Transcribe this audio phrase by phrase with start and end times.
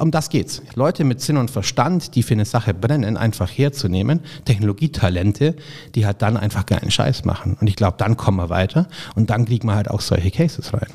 [0.00, 0.62] um das geht's.
[0.74, 5.56] Leute mit Sinn und Verstand, die für eine Sache brennen, einfach herzunehmen, Technologietalente,
[5.94, 7.56] die halt dann einfach geilen Scheiß machen.
[7.60, 10.72] Und ich glaube, dann kommen wir weiter und dann kriegen wir halt auch solche Cases
[10.72, 10.88] rein.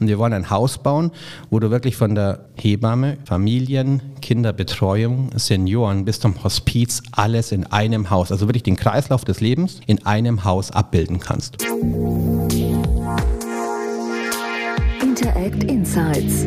[0.00, 1.12] Und wir wollen ein Haus bauen,
[1.50, 8.10] wo du wirklich von der Hebamme, Familien, Kinderbetreuung, Senioren bis zum Hospiz alles in einem
[8.10, 11.62] Haus, also wirklich den Kreislauf des Lebens in einem Haus abbilden kannst.
[15.00, 16.46] Interact Insights,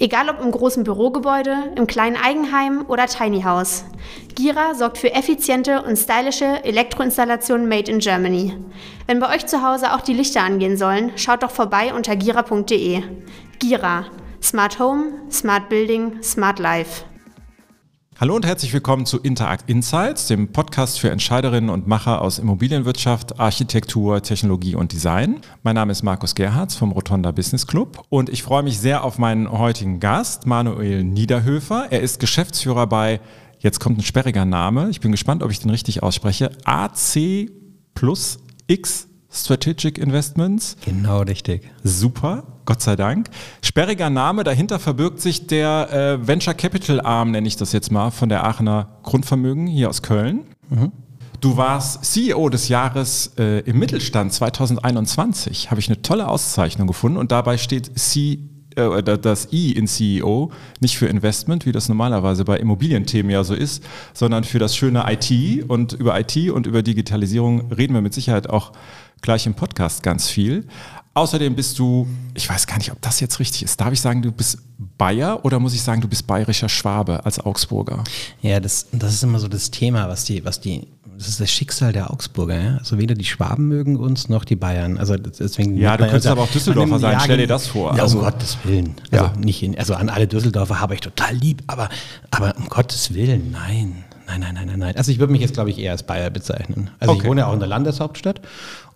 [0.00, 3.84] Egal ob im großen Bürogebäude, im kleinen Eigenheim oder Tiny House.
[4.36, 8.56] Gira sorgt für effiziente und stylische Elektroinstallationen made in Germany.
[9.08, 13.02] Wenn bei euch zu Hause auch die Lichter angehen sollen, schaut doch vorbei unter gira.de.
[13.58, 14.06] Gira.
[14.40, 17.04] Smart Home, Smart Building, Smart Life.
[18.20, 23.38] Hallo und herzlich willkommen zu Interact Insights, dem Podcast für Entscheiderinnen und Macher aus Immobilienwirtschaft,
[23.38, 25.36] Architektur, Technologie und Design.
[25.62, 29.18] Mein Name ist Markus Gerhards vom Rotonda Business Club und ich freue mich sehr auf
[29.18, 31.86] meinen heutigen Gast, Manuel Niederhöfer.
[31.90, 33.20] Er ist Geschäftsführer bei,
[33.60, 37.52] jetzt kommt ein sperriger Name, ich bin gespannt, ob ich den richtig ausspreche, AC
[37.94, 40.76] plus X Strategic Investments.
[40.84, 41.70] Genau richtig.
[41.84, 43.28] Super, Gott sei Dank.
[43.62, 48.10] Sperriger Name, dahinter verbirgt sich der äh, Venture Capital Arm, nenne ich das jetzt mal,
[48.10, 50.44] von der Aachener Grundvermögen hier aus Köln.
[50.70, 50.92] Mhm.
[51.40, 55.70] Du warst CEO des Jahres äh, im Mittelstand 2021.
[55.70, 58.40] Habe ich eine tolle Auszeichnung gefunden und dabei steht C
[58.78, 63.54] äh, das I in CEO nicht für Investment, wie das normalerweise bei Immobilienthemen ja so
[63.54, 63.84] ist,
[64.14, 65.68] sondern für das schöne IT.
[65.68, 68.72] Und über IT und über Digitalisierung reden wir mit Sicherheit auch
[69.20, 70.64] gleich im Podcast ganz viel.
[71.14, 73.80] Außerdem bist du, ich weiß gar nicht, ob das jetzt richtig ist.
[73.80, 74.58] Darf ich sagen, du bist
[74.96, 78.04] Bayer oder muss ich sagen, du bist bayerischer Schwabe als Augsburger?
[78.40, 81.50] Ja, das, das ist immer so das Thema, was die, was die, das ist das
[81.50, 82.60] Schicksal der Augsburger.
[82.60, 82.76] Ja?
[82.76, 84.98] Also weder die Schwaben mögen uns noch die Bayern.
[84.98, 85.76] Also deswegen.
[85.76, 87.18] Ja, du könntest aber auch Düsseldorfer sein.
[87.20, 87.96] Stell dir das vor.
[87.96, 88.94] Ja, also, um Gottes Willen.
[89.10, 89.32] Also ja.
[89.36, 91.88] nicht in, also an alle Düsseldorfer habe ich total lieb, aber,
[92.30, 94.04] aber um Gottes Willen, nein.
[94.28, 94.96] Nein, nein, nein, nein, nein.
[94.96, 96.90] Also ich würde mich jetzt, glaube ich, eher als Bayer bezeichnen.
[97.00, 97.22] Also okay.
[97.22, 98.42] ich wohne ja auch in der Landeshauptstadt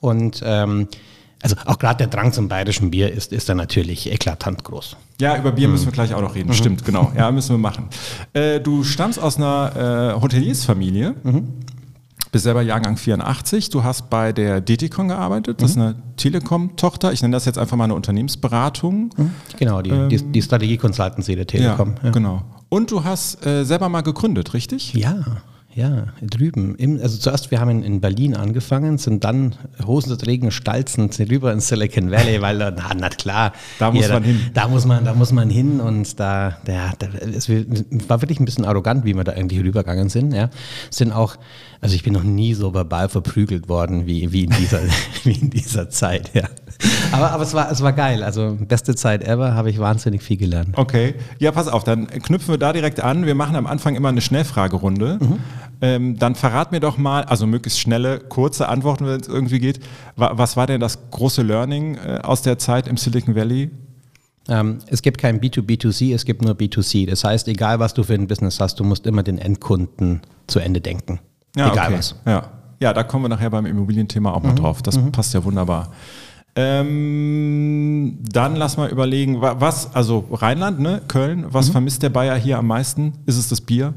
[0.01, 0.89] und ähm,
[1.43, 4.97] also auch gerade der Drang zum bayerischen Bier ist, ist da natürlich eklatant groß.
[5.21, 5.75] Ja, über Bier mhm.
[5.75, 6.49] müssen wir gleich auch noch reden.
[6.49, 6.55] Mhm.
[6.55, 7.13] Stimmt, genau.
[7.17, 7.89] Ja, müssen wir machen.
[8.33, 11.15] Äh, du stammst aus einer äh, Hoteliersfamilie.
[11.23, 11.49] Mhm.
[12.31, 13.69] Bist selber Jahrgang 84.
[13.69, 15.61] Du hast bei der DTCon gearbeitet.
[15.61, 15.83] Das ist mhm.
[15.83, 17.13] eine Telekom-Tochter.
[17.13, 19.11] Ich nenne das jetzt einfach mal eine Unternehmensberatung.
[19.17, 19.31] Mhm.
[19.59, 21.95] Genau, die, ähm, die, die Strategie-Consultancy der Telekom.
[21.99, 22.43] Ja, ja, genau.
[22.71, 24.95] Und du hast äh, selber mal gegründet, richtig?
[24.95, 25.43] Ja.
[25.75, 26.75] Ja, drüben.
[26.77, 29.55] Im, also zuerst, wir haben in, in, Berlin angefangen, sind dann
[29.87, 33.53] Hosenträgen, Stalzen rüber in Silicon Valley, weil, na, na klar.
[33.79, 34.41] Da muss ja, man hin.
[34.53, 38.45] Da muss man, da muss man hin und da, ja, da, es war wirklich ein
[38.45, 40.51] bisschen arrogant, wie wir da irgendwie rübergegangen sind, ja.
[40.91, 41.37] Sind auch,
[41.83, 44.81] also ich bin noch nie so verbal verprügelt worden wie, wie, in, dieser,
[45.25, 46.45] wie in dieser Zeit, ja.
[47.11, 48.23] Aber, aber es, war, es war geil.
[48.23, 50.79] Also beste Zeit ever, habe ich wahnsinnig viel gelernt.
[50.79, 51.15] Okay.
[51.41, 53.27] Ja, pass auf, dann knüpfen wir da direkt an.
[53.27, 55.19] Wir machen am Anfang immer eine Schnellfragerunde.
[55.21, 55.39] Mhm.
[55.81, 59.81] Ähm, dann verrat mir doch mal, also möglichst schnelle, kurze Antworten, wenn es irgendwie geht.
[60.15, 63.71] Was war denn das große Learning äh, aus der Zeit im Silicon Valley?
[64.49, 67.09] Ähm, es gibt kein B2B2C, es gibt nur B2C.
[67.11, 70.61] Das heißt, egal was du für ein Business hast, du musst immer den Endkunden zu
[70.61, 71.19] Ende denken.
[71.57, 71.99] Ja, egal okay.
[71.99, 72.15] was.
[72.27, 72.45] Ja.
[72.81, 74.49] ja, da kommen wir nachher beim Immobilienthema auch mhm.
[74.49, 74.83] mal drauf.
[74.83, 75.13] Das mhm.
[75.13, 75.93] passt ja wunderbar.
[76.55, 81.73] Ähm, dann lass mal überlegen, was, also Rheinland, ne, Köln, was mhm.
[81.73, 83.15] vermisst der Bayer hier am meisten?
[83.25, 83.95] Ist es das Bier?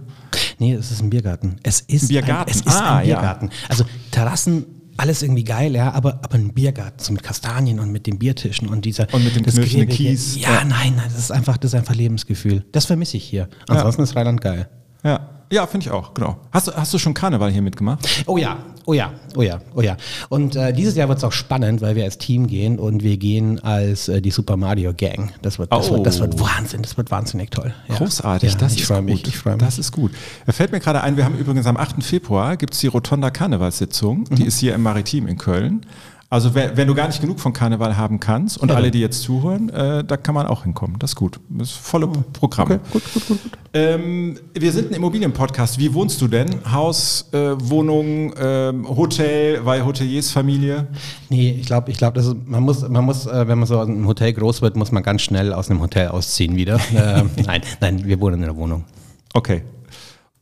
[0.58, 1.58] Nee, es ist ein Biergarten.
[1.64, 2.54] Es ist Biergarten.
[2.54, 3.48] Ein, es ist ah, ein Biergarten.
[3.48, 3.70] Ja.
[3.70, 4.66] Also Terrassen,
[4.96, 8.70] alles irgendwie geil, ja, aber, aber ein Biergarten, so mit Kastanien und mit den Biertischen
[8.70, 9.14] und dieser.
[9.14, 10.38] Und mit dem knirschenden Kies.
[10.38, 12.64] Ja, nein, nein, das ist einfach, das ist einfach Lebensgefühl.
[12.72, 13.50] Das vermisse ich hier.
[13.68, 14.04] Ansonsten ja.
[14.06, 14.70] ist Rheinland geil.
[15.04, 15.35] Ja.
[15.52, 16.38] Ja, finde ich auch, genau.
[16.52, 18.08] Hast, du, hast du schon Karneval hier mitgemacht?
[18.26, 19.96] Oh ja, oh ja, oh ja, oh ja.
[20.30, 23.18] Und äh, dieses Jahr wird es auch spannend, weil wir als Team gehen und wir
[23.18, 25.34] gehen als äh, die Super Mario Gang.
[25.42, 25.96] Das wird, das, oh.
[25.96, 27.74] wird, das wird Wahnsinn, das wird wahnsinnig toll.
[27.88, 27.96] Ja.
[27.96, 29.04] Großartig, ja, das ich ist gut.
[29.04, 29.56] Mich, ich mich.
[29.58, 30.12] Das ist gut.
[30.48, 32.04] Fällt mir gerade ein, wir haben übrigens am 8.
[32.04, 34.48] Februar gibt es die Rotonda Karnevalssitzung, die mhm.
[34.48, 35.86] ist hier im Maritim in Köln.
[36.28, 38.76] Also wenn, wenn, du gar nicht genug von Karneval haben kannst und ja.
[38.76, 40.98] alle, die jetzt zuhören, äh, da kann man auch hinkommen.
[40.98, 41.40] Das ist gut.
[41.50, 42.08] Das ist volle.
[42.34, 42.66] Programm.
[42.66, 43.44] Okay, gut, gut, gut.
[43.44, 43.52] gut.
[43.74, 45.78] Ähm, wir sind ein Immobilienpodcast.
[45.78, 46.50] Wie wohnst du denn?
[46.72, 50.88] Haus, äh, Wohnung, äh, Hotel, weil Hoteliers Familie?
[51.30, 54.08] Nee, ich glaube, ich glaub, man muss, man muss äh, wenn man so aus einem
[54.08, 56.80] Hotel groß wird, muss man ganz schnell aus einem Hotel ausziehen wieder.
[56.96, 58.86] Ähm, nein, nein, wir wohnen in der Wohnung.
[59.34, 59.64] Okay,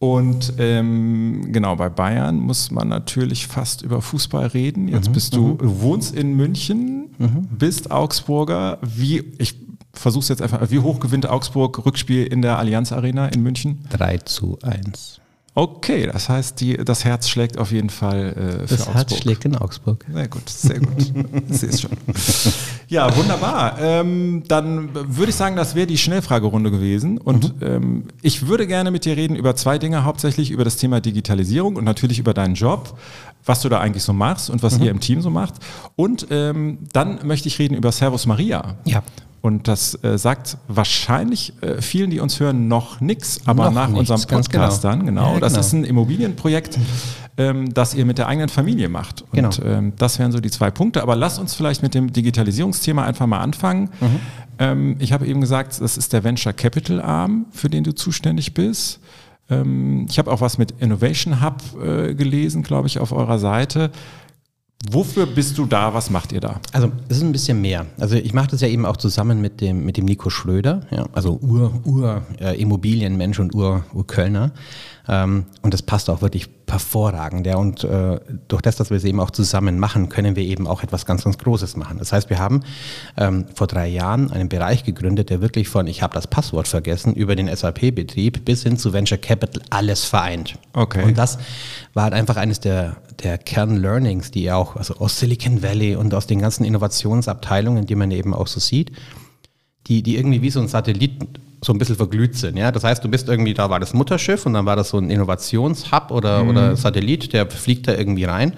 [0.04, 4.90] und ähm, genau, bei Bayern muss man natürlich fast über Fußball reden.
[4.90, 5.80] Jetzt mhm, bist du, du mhm.
[5.80, 7.06] wohnst in München.
[7.58, 8.80] bist Augsburger.
[8.82, 9.56] Wie, ich
[9.94, 13.86] versuche es jetzt einfach, wie hoch gewinnt Augsburg Rückspiel in der Allianz Arena in München?
[13.92, 15.22] 3 zu 1.
[15.56, 18.96] Okay, das heißt, die, das Herz schlägt auf jeden Fall äh, für Das Augsburg.
[18.96, 20.04] Herz schlägt in Augsburg.
[20.12, 21.14] Sehr gut, sehr gut.
[21.50, 21.92] Ich sehe es schon.
[22.88, 23.78] Ja, wunderbar.
[23.80, 27.20] Ähm, dann würde ich sagen, das wäre die Schnellfragerunde gewesen.
[27.20, 31.02] Und ähm, ich würde gerne mit dir reden über zwei Dinge, hauptsächlich über das Thema
[31.02, 32.98] Digitalisierung und natürlich über deinen Job,
[33.46, 35.56] was du da eigentlich so machst und was ihr im Team so macht.
[35.96, 38.76] Und ähm, dann möchte ich reden über Servus Maria.
[38.86, 39.04] Ja.
[39.44, 43.88] Und das äh, sagt wahrscheinlich äh, vielen, die uns hören, noch nichts, aber Noch nach
[43.90, 44.96] nichts, unserem Podcast genau.
[44.96, 45.34] dann, genau.
[45.34, 45.60] Ja, das genau.
[45.60, 46.80] ist ein Immobilienprojekt,
[47.38, 49.24] ähm, das ihr mit der eigenen Familie macht.
[49.24, 49.50] Und Genau.
[49.66, 51.02] ähm, das wären so die zwei Punkte.
[51.04, 53.90] Aber lasst uns vielleicht mit dem Digitalisierungsthema einfach mal anfangen.
[54.60, 58.54] Ähm, ich habe eben gesagt, das ist der Venture Capital Arm, für den du zuständig
[58.54, 59.02] bist.
[59.50, 63.92] Ähm, ich habe auch was mit Innovation Hub äh, gelesen, glaube ich, auf eurer Seite.
[64.92, 65.94] Wofür bist du da?
[65.94, 66.60] Was macht ihr da?
[66.74, 67.86] Also es ist ein bisschen mehr.
[67.98, 71.08] Also ich mache das ja eben auch zusammen mit dem, mit dem Nico Schröder, ja,
[71.14, 72.62] also Ur, Ur äh,
[73.40, 74.52] und Ur, Ur.
[75.08, 77.46] Ähm, und das passt auch wirklich hervorragend.
[77.46, 77.58] Ja.
[77.58, 80.84] Und äh, durch das, dass wir es eben auch zusammen machen, können wir eben auch
[80.84, 81.98] etwas ganz, ganz Großes machen.
[82.00, 82.62] Das heißt, wir haben
[83.18, 87.14] ähm, vor drei Jahren einen Bereich gegründet, der wirklich von ich habe das Passwort vergessen
[87.14, 90.56] über den SAP-Betrieb bis hin zu Venture Capital alles vereint.
[90.74, 91.04] Okay.
[91.04, 91.38] Und das
[91.94, 96.28] war halt einfach eines der, der Kern-Learnings, die auch also aus Silicon Valley und aus
[96.28, 98.92] den ganzen Innovationsabteilungen, die man eben auch so sieht,
[99.88, 101.12] die, die irgendwie wie so ein Satellit
[101.64, 102.58] so ein bisschen verglüht sind.
[102.58, 102.72] Ja?
[102.72, 105.10] Das heißt, du bist irgendwie, da war das Mutterschiff und dann war das so ein
[105.10, 108.54] Innovationshub oder, oder Satellit, der fliegt da irgendwie rein.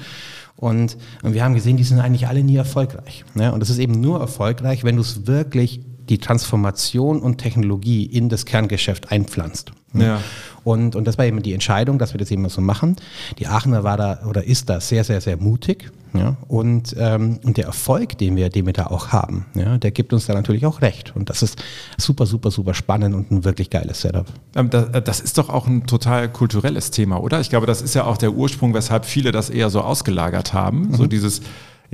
[0.58, 3.26] Und, und wir haben gesehen, die sind eigentlich alle nie erfolgreich.
[3.34, 3.52] Ne?
[3.52, 8.30] Und das ist eben nur erfolgreich, wenn du es wirklich die Transformation und Technologie in
[8.30, 9.72] das Kerngeschäft einpflanzt.
[10.02, 10.22] Ja.
[10.64, 12.96] Und, und das war eben die Entscheidung, dass wir das eben so machen.
[13.38, 15.92] Die Aachener war da oder ist da sehr, sehr, sehr mutig.
[16.14, 16.38] Ja?
[16.48, 20.12] Und, ähm, und der Erfolg, den wir, den wir da auch haben, ja, der gibt
[20.12, 21.14] uns da natürlich auch recht.
[21.16, 21.62] Und das ist
[21.98, 24.26] super, super, super spannend und ein wirklich geiles Setup.
[24.56, 27.42] Ähm, Das, das ist doch auch ein total kulturelles Thema, oder?
[27.42, 30.94] Ich glaube, das ist ja auch der Ursprung, weshalb viele das eher so ausgelagert haben.
[30.96, 31.42] So dieses,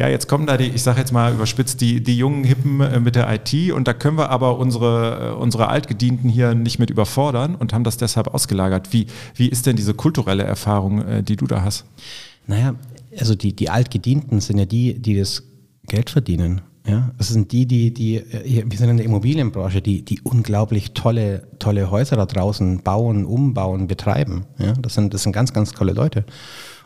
[0.01, 2.99] ja, jetzt kommen da die, ich sage jetzt mal überspitzt, die, die jungen Hippen äh,
[2.99, 6.89] mit der IT und da können wir aber unsere, äh, unsere Altgedienten hier nicht mit
[6.89, 8.93] überfordern und haben das deshalb ausgelagert.
[8.93, 9.05] Wie,
[9.35, 11.85] wie ist denn diese kulturelle Erfahrung, äh, die du da hast?
[12.47, 12.73] Naja,
[13.15, 15.43] also die, die Altgedienten sind ja die, die das
[15.85, 16.61] Geld verdienen.
[16.87, 18.23] Ja, das sind die, die, die,
[18.65, 23.85] wir sind in der Immobilienbranche, die, die unglaublich tolle, tolle Häuser da draußen bauen, umbauen,
[23.85, 24.45] betreiben.
[24.57, 26.25] Ja, das sind, das sind ganz, ganz tolle Leute.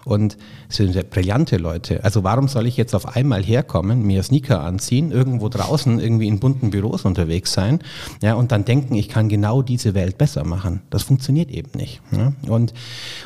[0.05, 0.37] Und
[0.69, 2.03] es sind ja brillante Leute.
[2.03, 6.39] Also warum soll ich jetzt auf einmal herkommen, mir Sneaker anziehen, irgendwo draußen irgendwie in
[6.39, 7.79] bunten Büros unterwegs sein,
[8.21, 10.81] ja, und dann denken, ich kann genau diese Welt besser machen.
[10.91, 12.01] Das funktioniert eben nicht.
[12.11, 12.33] Ja?
[12.47, 12.73] Und,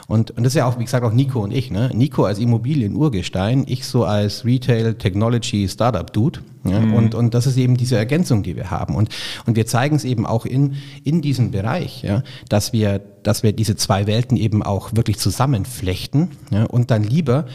[0.07, 1.69] und, und das ist ja auch, wie gesagt, auch Nico und ich.
[1.69, 1.91] Ne?
[1.93, 6.39] Nico als Immobilien-Urgestein, ich so als Retail-Technology-Startup-Dude.
[6.63, 6.79] Ja?
[6.79, 8.95] Und, und das ist eben diese Ergänzung, die wir haben.
[8.95, 9.09] Und,
[9.45, 12.23] und wir zeigen es eben auch in, in diesem Bereich, ja?
[12.49, 16.65] dass, wir, dass wir diese zwei Welten eben auch wirklich zusammenflechten ja?
[16.65, 17.45] und dann lieber,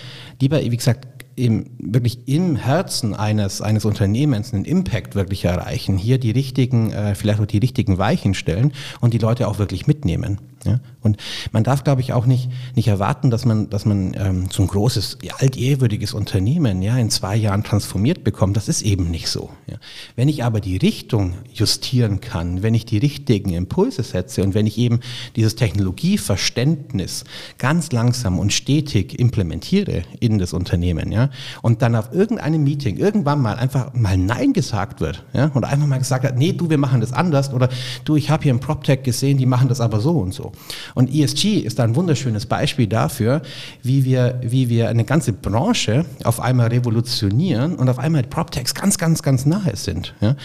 [0.40, 6.18] lieber, wie gesagt, im, wirklich im Herzen eines, eines Unternehmens einen Impact wirklich erreichen, hier
[6.18, 10.38] die richtigen, äh, vielleicht auch die richtigen Weichen stellen und die Leute auch wirklich mitnehmen.
[10.64, 10.80] Ja?
[11.02, 11.18] Und
[11.52, 14.68] man darf, glaube ich, auch nicht, nicht erwarten, dass man, dass man ähm, so ein
[14.68, 18.56] großes, altehrwürdiges Unternehmen ja, in zwei Jahren transformiert bekommt.
[18.56, 19.50] Das ist eben nicht so.
[19.66, 19.76] Ja?
[20.16, 24.66] Wenn ich aber die Richtung justieren kann, wenn ich die richtigen Impulse setze und wenn
[24.66, 25.00] ich eben
[25.36, 27.24] dieses Technologieverständnis
[27.58, 31.30] ganz langsam und stetig implementiere in das Unternehmen, ja,
[31.62, 35.86] und dann auf irgendeinem Meeting irgendwann mal einfach mal Nein gesagt wird, ja, und einfach
[35.86, 37.68] mal gesagt hat, nee, du, wir machen das anders oder
[38.04, 40.52] du, ich habe hier im PropTech gesehen, die machen das aber so und so.
[40.94, 43.42] Und ESG ist ein wunderschönes Beispiel dafür,
[43.82, 48.98] wie wir, wie wir eine ganze Branche auf einmal revolutionieren und auf einmal PropTechs ganz,
[48.98, 50.14] ganz, ganz nahe sind.
[50.20, 50.36] Ja?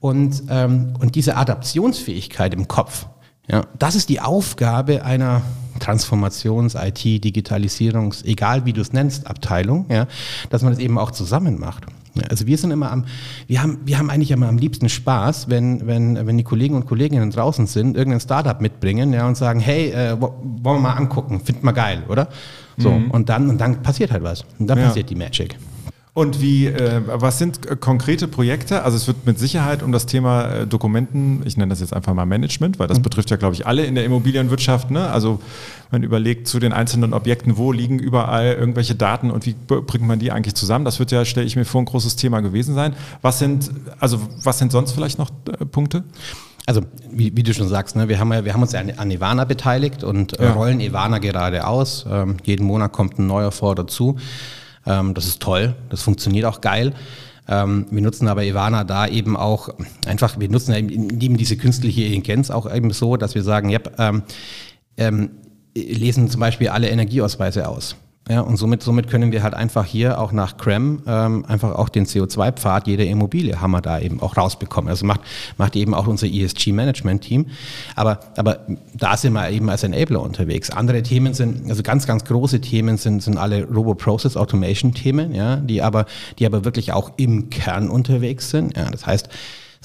[0.00, 3.06] Und, ähm, und diese Adaptionsfähigkeit im Kopf,
[3.50, 5.42] ja, das ist die Aufgabe einer
[5.80, 10.06] Transformations-, IT-, Digitalisierungs-, egal wie du es nennst, Abteilung, ja,
[10.50, 11.84] dass man das eben auch zusammen macht.
[12.28, 13.04] Also wir sind immer am,
[13.46, 16.86] wir haben, wir haben eigentlich immer am liebsten Spaß, wenn, wenn, wenn die Kollegen und
[16.86, 20.92] Kolleginnen draußen sind, irgendein Startup mitbringen, ja, und sagen, hey, äh, wo- wollen wir mal
[20.94, 22.28] angucken, findet man geil, oder?
[22.80, 24.44] So, und dann, und dann passiert halt was.
[24.58, 24.86] Und dann Ja.
[24.86, 25.56] passiert die Magic.
[26.18, 28.82] Und wie, äh, was sind äh, konkrete Projekte?
[28.82, 32.12] Also es wird mit Sicherheit um das Thema äh, Dokumenten, ich nenne das jetzt einfach
[32.12, 34.90] mal Management, weil das betrifft ja, glaube ich, alle in der Immobilienwirtschaft.
[34.90, 35.08] Ne?
[35.08, 35.38] Also
[35.92, 40.18] man überlegt zu den einzelnen Objekten, wo liegen überall irgendwelche Daten und wie bringt man
[40.18, 40.84] die eigentlich zusammen?
[40.84, 42.94] Das wird ja, stelle ich mir vor, ein großes Thema gewesen sein.
[43.22, 43.70] Was sind,
[44.00, 46.02] also was sind sonst vielleicht noch äh, Punkte?
[46.66, 46.80] Also,
[47.12, 49.10] wie, wie du schon sagst, ne, wir, haben ja, wir haben uns ja an, an
[49.10, 50.52] Ivana beteiligt und äh, Ja.
[50.52, 52.04] rollen Ivana gerade aus.
[52.10, 54.16] Ähm, jeden Monat kommt ein neuer Fonds dazu.
[54.86, 56.92] Ähm, das ist toll, das funktioniert auch geil.
[57.48, 59.70] Ähm, wir nutzen aber Ivana da eben auch
[60.06, 64.22] einfach, wir nutzen eben diese künstliche Intelligenz auch eben so, dass wir sagen, ja, ähm,
[64.96, 65.30] ähm,
[65.74, 67.96] lesen zum Beispiel alle Energieausweise aus.
[68.28, 71.88] Ja, und somit, somit können wir halt einfach hier auch nach CREM ähm, einfach auch
[71.88, 74.90] den CO2-Pfad jeder Immobilie haben wir da eben auch rausbekommen.
[74.90, 75.20] Also macht,
[75.56, 77.46] macht eben auch unser ESG-Management-Team.
[77.96, 78.60] Aber, aber
[78.94, 80.70] da sind wir eben als Enabler unterwegs.
[80.70, 85.80] Andere Themen sind, also ganz, ganz große Themen sind, sind alle Robo-Process Automation-Themen, ja, die
[85.80, 86.04] aber,
[86.38, 88.76] die aber wirklich auch im Kern unterwegs sind.
[88.76, 89.30] Ja, das heißt,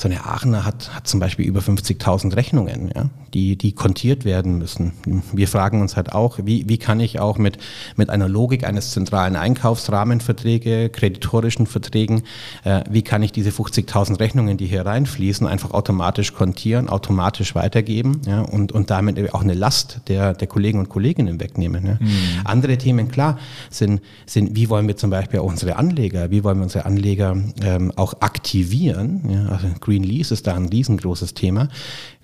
[0.03, 4.57] so eine Aachener hat, hat zum Beispiel über 50.000 Rechnungen, ja, die, die kontiert werden
[4.57, 4.91] müssen.
[5.31, 7.57] Wir fragen uns halt auch, wie, wie kann ich auch mit,
[7.95, 12.23] mit einer Logik eines zentralen Einkaufsrahmenverträge, kreditorischen Verträgen,
[12.65, 18.21] äh, wie kann ich diese 50.000 Rechnungen, die hier reinfließen, einfach automatisch kontieren, automatisch weitergeben
[18.27, 21.85] ja, und, und damit auch eine Last der, der Kollegen und Kolleginnen wegnehmen.
[21.85, 21.93] Ja.
[21.93, 22.09] Mhm.
[22.43, 26.57] Andere Themen, klar, sind, sind, wie wollen wir zum Beispiel auch unsere Anleger, wie wollen
[26.57, 31.67] wir unsere Anleger ähm, auch aktivieren, ja, also Green Lease ist da ein riesengroßes Thema.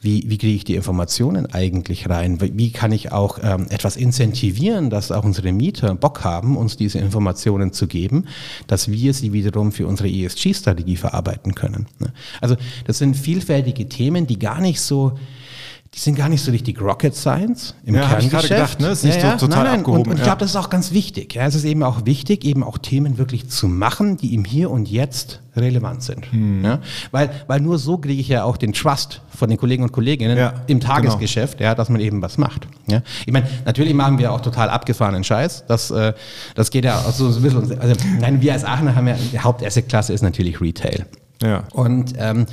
[0.01, 2.39] Wie, wie kriege ich die Informationen eigentlich rein?
[2.41, 6.97] Wie kann ich auch ähm, etwas incentivieren, dass auch unsere Mieter Bock haben, uns diese
[6.97, 8.25] Informationen zu geben,
[8.65, 11.85] dass wir sie wiederum für unsere ESG-Strategie verarbeiten können?
[11.99, 12.11] Ne?
[12.41, 12.55] Also
[12.87, 15.19] das sind vielfältige Themen, die gar nicht so
[15.93, 18.43] die sind gar nicht so richtig Rocket Science im ja, Kerngeschäft.
[18.43, 18.89] Ich gedacht, ne?
[18.89, 19.79] Ist nicht ja, so total nein, nein.
[19.79, 20.01] abgehoben.
[20.03, 20.25] Und, und ich ja.
[20.25, 21.33] glaube, das ist auch ganz wichtig.
[21.33, 24.69] Ja, es ist eben auch wichtig, eben auch Themen wirklich zu machen, die im Hier
[24.69, 26.31] und Jetzt relevant sind.
[26.31, 26.63] Hm.
[26.63, 26.79] Ja,
[27.11, 30.37] weil, weil nur so kriege ich ja auch den Trust von den Kollegen und Kolleginnen
[30.37, 32.67] Ja, im Tagesgeschäft, ja, dass man eben was macht.
[32.87, 33.01] Ja.
[33.25, 35.65] Ich meine, natürlich machen wir auch total abgefahrenen Scheiß.
[35.67, 36.13] Das, äh,
[36.53, 37.79] das geht ja auch so ein bisschen.
[37.79, 41.07] Also, nein, wir als Aachener haben ja, die Hauptassetklasse ist natürlich Retail.
[41.41, 41.63] Ja.
[41.73, 42.45] Und ähm,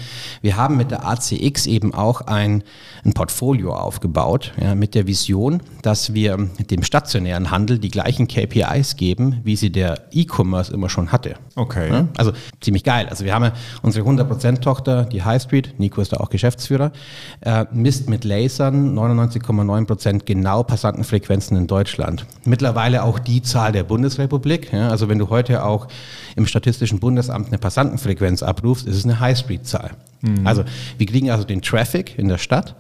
[0.43, 2.63] wir haben mit der ACX eben auch ein,
[3.05, 6.37] ein Portfolio aufgebaut, ja, mit der Vision, dass wir
[6.71, 11.35] dem stationären Handel die gleichen KPIs geben, wie sie der E-Commerce immer schon hatte.
[11.57, 11.91] Okay.
[11.91, 13.07] Ja, also ziemlich geil.
[13.09, 13.53] Also wir haben ja
[13.83, 16.93] unsere 100%-Tochter, die High Street, Nico ist da auch Geschäftsführer,
[17.41, 22.27] äh, misst mit Lasern 99,9% genau Passantenfrequenzen in Deutschland.
[22.45, 24.73] Mittlerweile auch die Zahl der Bundesrepublik.
[24.73, 25.89] Ja, also wenn du heute auch
[26.37, 29.93] im Statistischen Bundesamt eine Passantenfrequenz abrufst, ist es eine High-Street-Zahl.
[30.45, 30.65] Also
[30.99, 32.75] wir kriegen also den Traffic in der Stadt.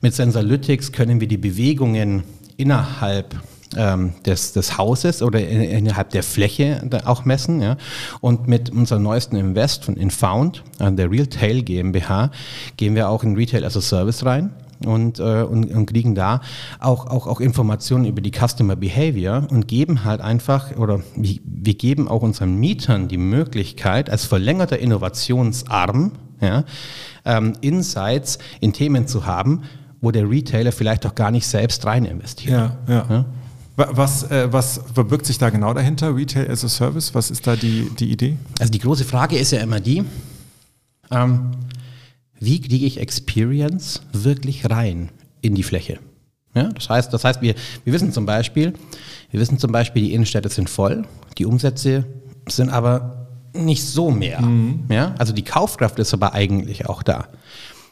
[0.00, 2.24] Mit Sensalytics können wir die Bewegungen
[2.56, 3.36] innerhalb
[3.76, 7.62] ähm, des, des Hauses oder in, innerhalb der Fläche auch messen.
[7.62, 7.76] Ja.
[8.20, 12.30] Und mit unserem neuesten Invest von Infound, äh, der Realtail GmbH,
[12.76, 14.50] gehen wir auch in Retail as a Service rein.
[14.86, 16.40] Und, äh, und, und kriegen da
[16.78, 22.08] auch, auch, auch Informationen über die Customer Behavior und geben halt einfach, oder wir, geben
[22.08, 26.64] auch unseren Mietern die Möglichkeit, als verlängerter Innovationsarm ja,
[27.26, 29.62] ähm, Insights in Themen zu haben,
[30.00, 32.50] wo der Retailer vielleicht auch gar nicht selbst rein investiert.
[32.52, 33.06] Ja, ja.
[33.10, 33.24] Ja?
[33.76, 36.16] Wa- Was, äh, was verbirgt sich da genau dahinter?
[36.16, 37.14] Retail as a Service?
[37.14, 38.36] Was ist da die, die Idee?
[38.58, 40.04] Also die große Frage ist ja immer die,
[41.10, 41.50] ähm,
[42.40, 45.10] wie kriege ich Experience wirklich rein
[45.42, 45.98] in die Fläche?
[46.54, 47.54] Ja, das heißt, das heißt wir,
[47.84, 48.72] wir wissen zum Beispiel,
[49.30, 51.04] wir wissen zum Beispiel, die Innenstädte sind voll,
[51.38, 52.04] die Umsätze
[52.48, 54.42] sind aber nicht so mehr.
[54.88, 57.28] Ja, also die Kaufkraft ist aber eigentlich auch da.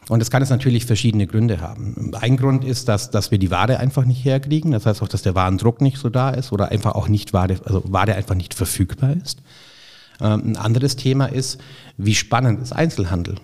[0.09, 2.11] Und das kann jetzt natürlich verschiedene Gründe haben.
[2.19, 4.71] Ein Grund ist, dass, dass wir die Ware einfach nicht herkriegen.
[4.71, 7.57] Das heißt auch, dass der Warendruck nicht so da ist oder einfach auch nicht Ware,
[7.63, 9.43] also Ware einfach nicht verfügbar ist.
[10.19, 11.59] Ähm, ein anderes Thema ist,
[11.97, 13.35] wie spannend ist Einzelhandel?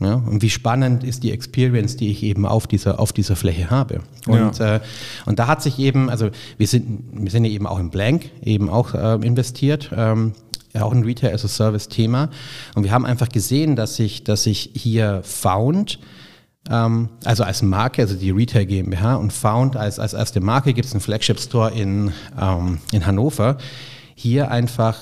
[0.00, 3.68] Ja, und wie spannend ist die Experience, die ich eben auf dieser, auf dieser Fläche
[3.68, 4.00] habe.
[4.26, 4.80] Und, äh,
[5.26, 8.30] und da hat sich eben, also wir sind, wir sind ja eben auch im Blank
[8.42, 9.90] eben auch äh, investiert.
[9.94, 10.32] Ähm,
[10.72, 12.30] ja, auch ein Retail as a Service Thema.
[12.74, 15.98] Und wir haben einfach gesehen, dass sich, dass sich hier Found,
[16.70, 20.86] ähm, also als Marke, also die Retail GmbH und Found als, als erste Marke gibt
[20.86, 23.58] es einen Flagship Store in, ähm, in Hannover,
[24.14, 24.96] hier einfach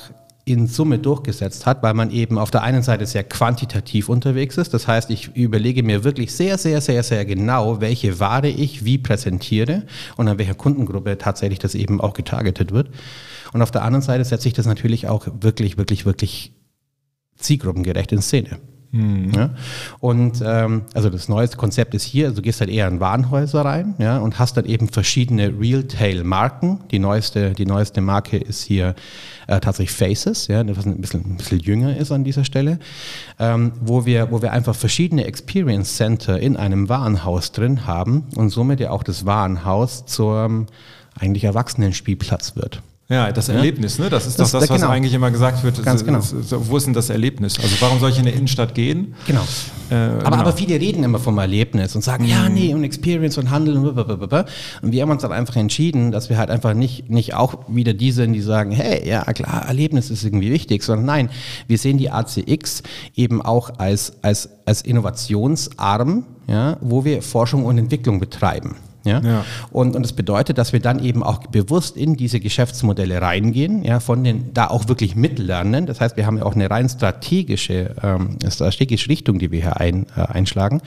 [0.48, 4.72] in Summe durchgesetzt hat, weil man eben auf der einen Seite sehr quantitativ unterwegs ist.
[4.72, 8.98] Das heißt, ich überlege mir wirklich sehr, sehr, sehr, sehr genau, welche Ware ich wie
[8.98, 9.84] präsentiere
[10.16, 12.90] und an welcher Kundengruppe tatsächlich das eben auch getargetet wird.
[13.52, 16.52] Und auf der anderen Seite setze ich das natürlich auch wirklich, wirklich, wirklich
[17.36, 18.58] zielgruppengerecht in Szene.
[18.92, 19.50] Ja?
[20.00, 23.64] Und ähm, also das neueste Konzept ist hier, also du gehst halt eher in Warenhäuser
[23.64, 26.80] rein ja, und hast dann eben verschiedene Retail-Marken.
[26.90, 28.94] Die neueste, die neueste Marke ist hier
[29.46, 32.78] äh, tatsächlich Faces, ja, was ein bisschen, ein bisschen jünger ist an dieser Stelle,
[33.38, 38.50] ähm, wo, wir, wo wir einfach verschiedene Experience Center in einem Warenhaus drin haben und
[38.50, 40.66] somit ja auch das Warenhaus zum
[41.18, 42.82] eigentlich Erwachsenenspielplatz wird.
[43.10, 43.48] Ja, das?
[43.48, 44.10] Erlebnis, ne?
[44.10, 44.92] Das ist Das- doch das, was genau.
[44.92, 45.82] eigentlich immer gesagt wird.
[45.82, 46.20] Ganz genau.
[46.50, 47.58] Wo ist denn das Erlebnis?
[47.58, 49.14] Also warum soll ich in eine Innenstadt gehen?
[49.26, 49.40] Genau.
[49.90, 50.36] Äh, aber, genau.
[50.36, 53.94] aber viele reden immer vom Erlebnis und sagen, ja, nee, und Experience und Handel und
[53.94, 54.44] blablabla.
[54.82, 57.94] Und wir haben uns dann einfach entschieden, dass wir halt einfach nicht, nicht auch wieder
[57.94, 61.30] die sind, die sagen, hey, ja klar, Erlebnis ist irgendwie wichtig, sondern nein,
[61.66, 62.82] wir sehen die ACX
[63.16, 68.76] eben auch als, als, als Innovationsarm, ja, wo wir Forschung und Entwicklung betreiben.
[69.04, 69.20] Ja?
[69.20, 69.44] Ja.
[69.70, 74.00] Und, und das bedeutet, dass wir dann eben auch bewusst in diese Geschäftsmodelle reingehen, ja,
[74.00, 75.86] von den, da auch wirklich mitlernen.
[75.86, 79.80] Das heißt, wir haben ja auch eine rein strategische, ähm, strategische Richtung, die wir hier
[79.80, 80.82] ein, äh, einschlagen,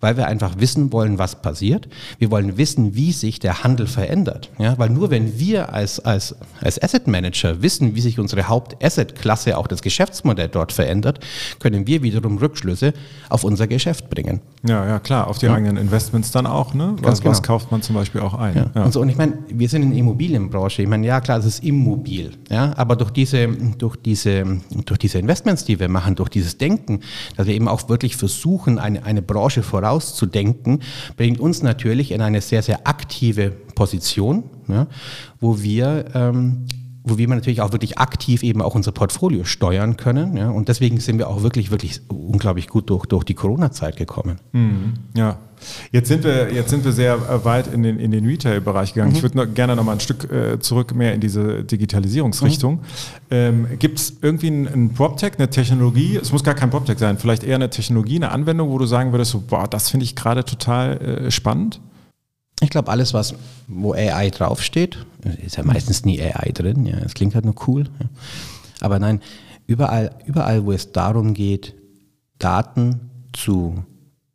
[0.00, 1.88] weil wir einfach wissen wollen, was passiert.
[2.18, 4.50] Wir wollen wissen, wie sich der Handel verändert.
[4.58, 4.78] Ja?
[4.78, 9.66] Weil nur wenn wir als, als, als Asset Manager wissen, wie sich unsere Haupt-Asset-Klasse, auch
[9.66, 11.20] das Geschäftsmodell dort verändert,
[11.58, 12.94] können wir wiederum Rückschlüsse
[13.28, 14.40] auf unser Geschäft bringen.
[14.66, 16.94] Ja, ja, klar, auf die eigenen Investments dann auch, ne?
[17.00, 17.39] Was, Ganz genau.
[17.40, 18.70] Was kauft man zum Beispiel auch ein?
[18.74, 18.84] Ja.
[18.84, 20.82] Und, so, und ich meine, wir sind in der Immobilienbranche.
[20.82, 22.32] Ich meine, ja klar, es ist immobil.
[22.50, 24.44] Ja, aber durch diese, durch, diese,
[24.86, 27.00] durch diese Investments, die wir machen, durch dieses Denken,
[27.36, 30.80] dass wir eben auch wirklich versuchen, eine, eine Branche vorauszudenken,
[31.16, 34.86] bringt uns natürlich in eine sehr, sehr aktive Position, ja,
[35.40, 36.66] wo wir ähm,
[37.02, 40.36] wo wir natürlich auch wirklich aktiv eben auch unser Portfolio steuern können.
[40.36, 40.50] Ja?
[40.50, 44.38] Und deswegen sind wir auch wirklich, wirklich unglaublich gut durch, durch die Corona-Zeit gekommen.
[45.16, 45.38] Ja.
[45.92, 49.12] Jetzt sind wir, jetzt sind wir sehr äh, weit in den, in den Retail-Bereich gegangen.
[49.12, 49.16] Mhm.
[49.16, 52.74] Ich würde noch, gerne noch mal ein Stück äh, zurück mehr in diese Digitalisierungsrichtung.
[52.74, 52.80] Mhm.
[53.30, 56.16] Ähm, Gibt es irgendwie einen, einen PropTech, eine Technologie?
[56.16, 59.12] Es muss gar kein PropTech sein, vielleicht eher eine Technologie, eine Anwendung, wo du sagen
[59.12, 61.80] würdest, so, boah, das finde ich gerade total äh, spannend.
[62.60, 63.34] Ich glaube, alles, was,
[63.68, 65.06] wo AI draufsteht,
[65.44, 67.84] ist ja meistens nie AI drin, ja, es klingt halt nur cool.
[67.84, 68.06] Ja.
[68.80, 69.20] Aber nein,
[69.66, 71.74] überall, überall, wo es darum geht,
[72.38, 73.84] Daten zu,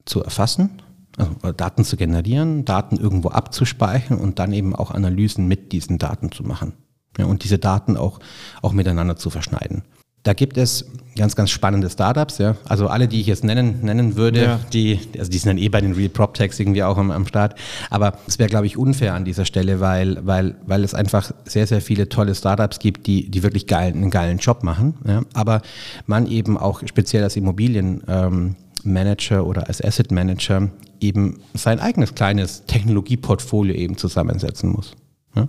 [0.05, 0.81] zu erfassen,
[1.17, 6.31] also Daten zu generieren, Daten irgendwo abzuspeichern und dann eben auch Analysen mit diesen Daten
[6.31, 6.73] zu machen.
[7.17, 8.19] Ja, und diese Daten auch,
[8.61, 9.83] auch miteinander zu verschneiden.
[10.25, 12.55] Da gibt es ganz, ganz spannende Startups, ja.
[12.67, 14.59] Also alle, die ich jetzt nennen, nennen würde, Ja.
[14.73, 17.53] die, also die sind dann eh bei den Real PropTechs irgendwie auch am, am Start.
[17.91, 21.67] Aber es wäre, glaube ich, unfair an dieser Stelle, weil, weil, weil es einfach sehr,
[21.67, 24.95] sehr viele tolle Startups gibt, die, die wirklich geilen, einen geilen Job machen.
[25.07, 25.21] Ja.
[25.33, 25.61] Aber
[26.07, 32.65] man eben auch speziell als Immobilienmanager ähm, oder als Asset Manager eben sein eigenes kleines
[32.65, 34.95] Technologieportfolio eben zusammensetzen muss.
[35.35, 35.47] Ja.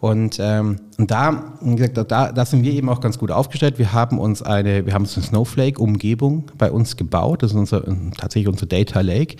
[0.00, 3.78] Und, ähm, und da, wie gesagt, da, da sind wir eben auch ganz gut aufgestellt.
[3.78, 7.42] Wir haben uns eine, wir haben uns eine Snowflake-Umgebung bei uns gebaut.
[7.42, 7.84] Das ist unser,
[8.16, 9.36] tatsächlich unser Data Lake,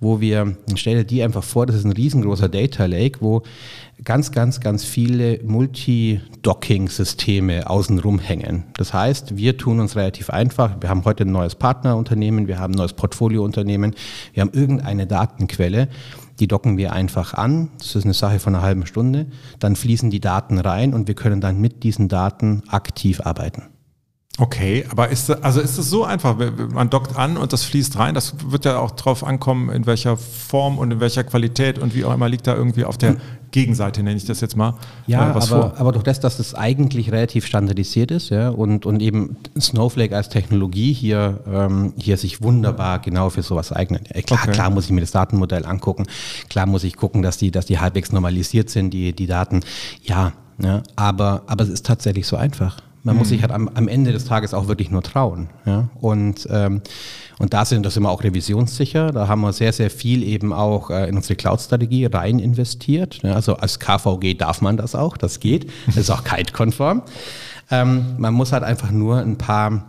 [0.00, 3.42] wo wir, stell dir die einfach vor, das ist ein riesengroßer Data Lake, wo
[4.02, 8.64] ganz, ganz, ganz viele Multi-Docking-Systeme außenrum hängen.
[8.78, 10.76] Das heißt, wir tun uns relativ einfach.
[10.80, 13.94] Wir haben heute ein neues Partnerunternehmen, wir haben ein neues Portfoliounternehmen,
[14.32, 15.88] wir haben irgendeine Datenquelle,
[16.40, 17.70] die docken wir einfach an.
[17.78, 19.26] Das ist eine Sache von einer halben Stunde.
[19.58, 23.68] Dann fließen die Daten rein und wir können dann mit diesen Daten aktiv arbeiten.
[24.40, 26.34] Okay, aber ist das, also ist es so einfach?
[26.72, 28.14] Man dockt an und das fließt rein.
[28.14, 32.06] Das wird ja auch drauf ankommen, in welcher Form und in welcher Qualität und wie
[32.06, 33.16] auch immer liegt da irgendwie auf der
[33.50, 34.76] Gegenseite, nenne ich das jetzt mal.
[35.06, 35.74] Ja, äh, aber, vor.
[35.76, 40.30] aber durch das, dass das eigentlich relativ standardisiert ist ja, und, und eben Snowflake als
[40.30, 44.08] Technologie hier, ähm, hier sich wunderbar genau für sowas eignet.
[44.14, 44.52] Ja, klar, Okay.
[44.52, 46.06] klar muss ich mir das Datenmodell angucken,
[46.48, 49.60] klar muss ich gucken, dass die, dass die halbwegs normalisiert sind, die, die Daten.
[50.02, 52.78] Ja, ja aber, aber es ist tatsächlich so einfach.
[53.02, 55.48] Man muss sich halt am, am Ende des Tages auch wirklich nur trauen.
[55.64, 55.88] Ja?
[56.00, 56.82] Und, ähm,
[57.38, 59.10] und da sind das immer auch revisionssicher.
[59.12, 63.20] Da haben wir sehr, sehr viel eben auch äh, in unsere Cloud-Strategie rein investiert.
[63.22, 63.32] Ja?
[63.34, 65.70] Also als KVG darf man das auch, das geht.
[65.86, 67.02] Das ist auch kite-konform.
[67.70, 69.84] Ähm, man muss halt einfach nur ein paar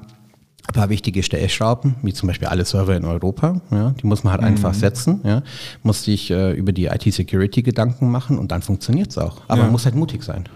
[0.67, 4.31] ein paar wichtige Stellschrauben, wie zum Beispiel alle Server in Europa, ja, die muss man
[4.33, 5.41] halt einfach setzen, ja,
[5.81, 9.41] muss sich äh, über die IT-Security Gedanken machen und dann funktioniert es auch.
[9.47, 9.63] Aber Ja.
[9.63, 10.47] man muss halt mutig sein.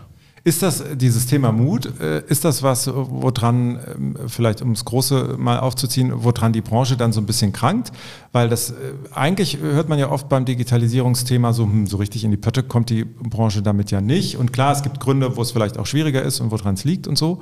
[0.47, 5.37] Ist das dieses Thema Mut, äh, ist das was, woran, ähm, vielleicht um das Große
[5.39, 7.91] mal aufzuziehen, woran die Branche dann so ein bisschen krankt?
[8.31, 8.73] Weil das, äh,
[9.15, 12.91] eigentlich hört man ja oft beim Digitalisierungsthema so, hm, so richtig in die Pötte kommt
[12.91, 14.37] die Branche damit ja nicht.
[14.37, 17.07] Und klar, es gibt Gründe, wo es vielleicht auch schwieriger ist und woran es liegt
[17.07, 17.39] und so.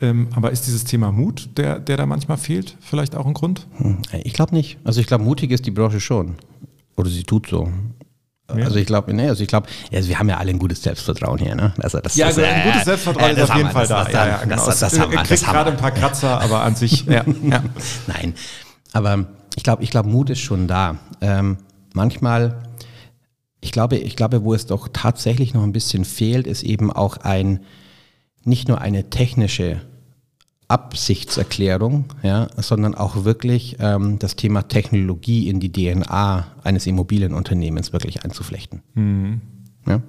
[0.00, 3.66] Ähm, Aber ist dieses Thema Mut, der, der da manchmal fehlt, vielleicht auch ein Grund?
[3.76, 4.78] Hm, Ich glaube nicht.
[4.82, 6.36] Also ich glaube, mutig ist die Branche schon.
[6.96, 7.68] Oder sie tut so.
[8.64, 11.38] Also ich glaube, nee, also ich glaube, also wir haben ja alle ein gutes Selbstvertrauen
[11.38, 11.72] hier, ne?
[11.80, 14.04] Also das, Ja, das, also ein gutes Selbstvertrauen äh, ist auf das jeden Fall da.
[14.04, 14.66] Das, ja, das, ja, genau.
[14.66, 15.76] das, das, Es- haben wir, das kriegt haben gerade wir.
[15.76, 17.24] ein paar Kratzer, aber an sich, ja.
[17.42, 17.62] ja.
[18.06, 18.34] Nein,
[18.92, 20.96] aber ich glaube, ich glaube, Mut ist schon da.
[21.20, 21.58] Ähm,
[21.94, 22.62] manchmal,
[23.60, 27.18] ich glaube, ich glaube, wo es doch tatsächlich noch ein bisschen fehlt, ist eben auch
[27.18, 27.60] ein,
[28.44, 29.80] nicht nur eine technische
[30.70, 38.24] Absichtserklärung, ja, sondern auch wirklich ähm, das Thema Technologie in die DNA eines Immobilienunternehmens wirklich
[38.24, 38.82] einzuflechten.
[39.86, 40.00] Ja?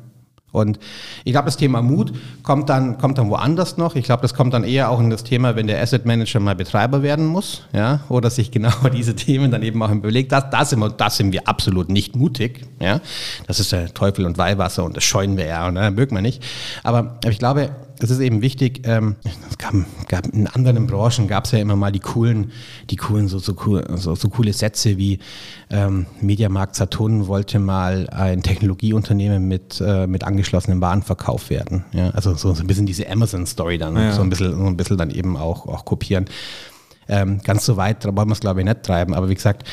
[0.51, 0.79] Und
[1.23, 3.95] ich glaube, das Thema Mut kommt dann, kommt dann woanders noch.
[3.95, 6.55] Ich glaube, das kommt dann eher auch in das Thema, wenn der Asset Manager mal
[6.55, 10.31] Betreiber werden muss, ja, oder sich genau diese Themen dann eben auch überlegt.
[10.31, 12.99] Das, das, sind wir, das sind wir absolut nicht mutig, ja.
[13.47, 16.21] Das ist der Teufel und Weihwasser und das scheuen wir ja, und ne, mögen wir
[16.21, 16.43] nicht.
[16.83, 18.81] Aber ich glaube, das ist eben wichtig.
[18.85, 19.15] Ähm,
[19.57, 19.73] gab,
[20.07, 22.51] gab in anderen Branchen gab es ja immer mal die coolen,
[22.89, 25.19] die coolen so, so, cool, so, so coole Sätze wie
[25.69, 31.85] ähm, Mediamarkt Saturn wollte mal ein Technologieunternehmen mit, äh, mit angeschlossenem Warenverkauf werden.
[31.93, 34.11] Ja, also so, so ein bisschen diese Amazon-Story dann, ja.
[34.13, 36.25] so, ein bisschen, so ein bisschen dann eben auch, auch kopieren.
[37.07, 39.67] Ähm, ganz so weit wollen wir es, glaube ich, nicht treiben, aber wie gesagt,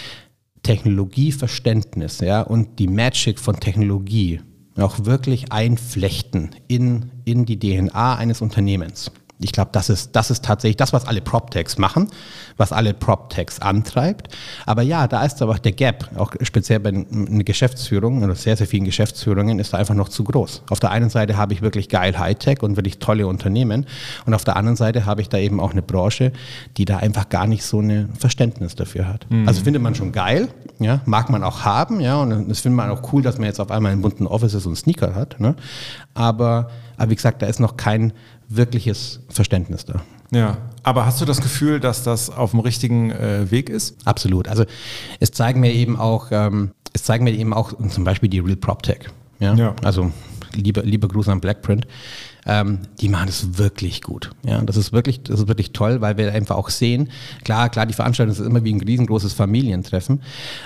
[0.63, 4.41] Technologieverständnis ja, und die Magic von Technologie
[4.81, 9.11] auch wirklich einflechten in, in die DNA eines Unternehmens.
[9.41, 12.09] Ich glaube, das ist, das ist tatsächlich das, was alle PropTechs machen,
[12.57, 14.35] was alle PropTechs antreibt.
[14.67, 18.57] Aber ja, da ist aber auch der Gap, auch speziell bei einer Geschäftsführung oder sehr,
[18.57, 20.63] sehr vielen Geschäftsführungen, ist da einfach noch zu groß.
[20.71, 23.87] Auf der einen Seite habe ich wirklich geil Hightech und wirklich tolle Unternehmen
[24.27, 26.33] und auf der anderen Seite habe ich da eben auch eine Branche,
[26.77, 29.27] die da einfach gar nicht so ein Verständnis dafür hat.
[29.31, 29.47] Mhm.
[29.47, 30.49] Also findet man schon geil,
[30.81, 33.61] ja, mag man auch haben, ja, und das findet man auch cool, dass man jetzt
[33.61, 35.55] auf einmal einen bunten Offices und Sneaker hat, ne?
[36.15, 38.13] aber, aber wie gesagt, da ist noch kein
[38.49, 40.03] wirkliches Verständnis da.
[40.31, 43.97] Ja, aber hast du das Gefühl, dass das auf dem richtigen äh, Weg ist?
[44.05, 44.49] Absolut.
[44.49, 44.65] Also
[45.21, 48.57] es zeigen mir eben auch, ähm, es zeigen mir eben auch zum Beispiel die Real
[48.57, 49.11] Prop Tech.
[49.41, 49.55] Ja?
[49.55, 49.77] ja.
[49.83, 50.13] Also
[50.55, 51.87] liebe, liebe Gruß an Blackprint
[52.49, 54.31] ähm, die machen das wirklich gut.
[54.43, 57.11] Ja, das ist wirklich, das ist wirklich toll, weil wir einfach auch sehen,
[57.45, 60.23] klar, klar, die Veranstaltung ist immer wie ein riesengroßes Familientreffen,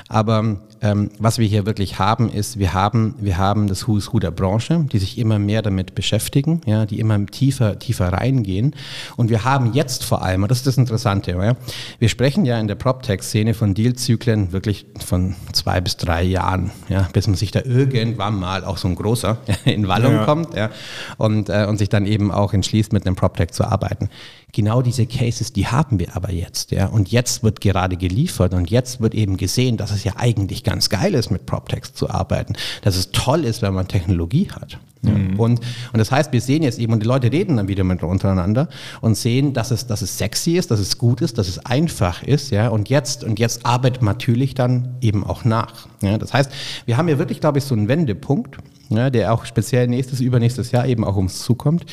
[0.09, 4.19] aber ähm, was wir hier wirklich haben, ist, wir haben, wir haben das Who's Who
[4.19, 8.75] der Branche, die sich immer mehr damit beschäftigen, ja, die immer tiefer, tiefer reingehen
[9.17, 11.57] und wir haben jetzt vor allem, und das ist das Interessante, ja,
[11.99, 17.09] wir sprechen ja in der PropTech-Szene von Dealzyklen wirklich von zwei bis drei Jahren, ja,
[17.13, 20.25] bis man sich da irgendwann mal auch so ein großer in Wallung ja.
[20.25, 20.71] kommt, ja,
[21.17, 24.11] und, äh, und sich dann eben auch entschließt, mit einem PropTech zu arbeiten.
[24.55, 26.73] Genau diese Cases, die haben wir aber jetzt.
[26.73, 26.87] Ja?
[26.87, 30.91] Und jetzt wird gerade geliefert und jetzt wird eben gesehen, dass es ja eigentlich ganz
[30.91, 32.53] geil ist, mit PropTechs zu arbeiten.
[32.83, 34.79] Dass es toll ist, wenn man Technologie hat.
[35.01, 35.13] Ja?
[35.13, 35.41] Mhm.
[35.41, 38.03] Und, und das heißt, wir sehen jetzt eben, und die Leute reden dann wieder mit
[38.03, 38.69] untereinander
[39.01, 42.23] und sehen, dass es, dass es sexy ist, dass es gut ist, dass es einfach
[42.23, 42.51] ist.
[42.51, 42.69] Ja?
[42.69, 45.89] Und jetzt, und jetzt arbeitet man natürlich dann eben auch nach.
[46.03, 46.19] Ja?
[46.19, 46.53] Das heißt,
[46.85, 48.59] wir haben ja wirklich, glaube ich, so einen Wendepunkt
[48.97, 51.85] ja, der auch speziell nächstes, übernächstes Jahr eben auch ums zukommt,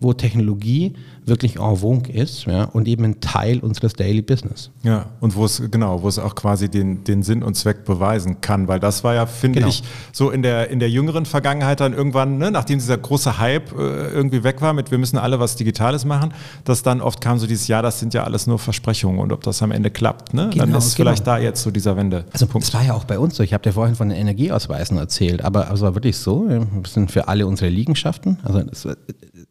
[0.00, 0.94] wo Technologie
[1.26, 4.70] wirklich en vogue ist ja, und eben ein Teil unseres Daily Business.
[4.82, 8.40] Ja, und wo es, genau, wo es auch quasi den, den Sinn und Zweck beweisen
[8.40, 9.70] kann, weil das war ja, finde genau.
[9.70, 9.82] ich,
[10.12, 14.08] so in der, in der jüngeren Vergangenheit dann irgendwann, ne, nachdem dieser große Hype äh,
[14.08, 16.34] irgendwie weg war mit wir müssen alle was Digitales machen,
[16.64, 19.42] dass dann oft kam so dieses, ja, das sind ja alles nur Versprechungen und ob
[19.42, 20.50] das am Ende klappt, ne?
[20.52, 21.10] Genau, dann ist genau.
[21.10, 22.26] vielleicht da jetzt so dieser Wende.
[22.32, 24.98] Also es war ja auch bei uns so, ich habe dir vorhin von den Energieausweisen
[24.98, 28.86] erzählt, aber es war wirklich so, wir sind für alle unsere Liegenschaften, also das,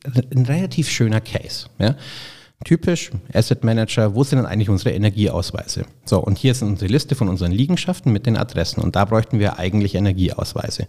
[0.05, 1.62] ein relativ schöner Case.
[1.79, 1.95] Ja?
[2.63, 5.85] Typisch Asset Manager, wo sind denn eigentlich unsere Energieausweise?
[6.05, 9.39] So, und hier ist unsere Liste von unseren Liegenschaften mit den Adressen und da bräuchten
[9.39, 10.87] wir eigentlich Energieausweise.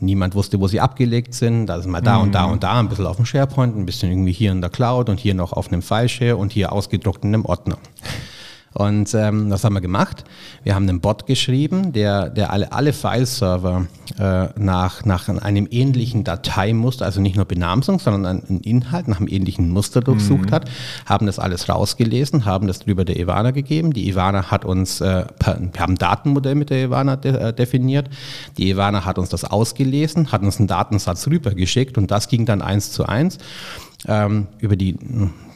[0.00, 1.66] Niemand wusste, wo sie abgelegt sind.
[1.66, 2.22] Da sind mal da mhm.
[2.24, 4.70] und da und da, ein bisschen auf dem SharePoint, ein bisschen irgendwie hier in der
[4.70, 7.78] Cloud und hier noch auf einem Fileshare und hier ausgedruckt in einem Ordner.
[8.74, 10.24] Und ähm, was haben wir gemacht?
[10.64, 13.86] Wir haben einen Bot geschrieben, der, der alle, alle Fileserver
[14.18, 19.28] äh, nach, nach einem ähnlichen Dateimuster, also nicht nur Benamsung, sondern einen Inhalt nach einem
[19.28, 20.54] ähnlichen Muster durchsucht mhm.
[20.54, 20.70] hat,
[21.06, 23.92] haben das alles rausgelesen, haben das drüber der Ivana gegeben.
[23.92, 28.10] Die Ivana hat uns, äh, wir haben ein Datenmodell mit der Ivana de, äh, definiert.
[28.58, 32.60] Die Ivana hat uns das ausgelesen, hat uns einen Datensatz rübergeschickt und das ging dann
[32.60, 33.38] eins zu eins
[34.06, 34.96] ähm, über die,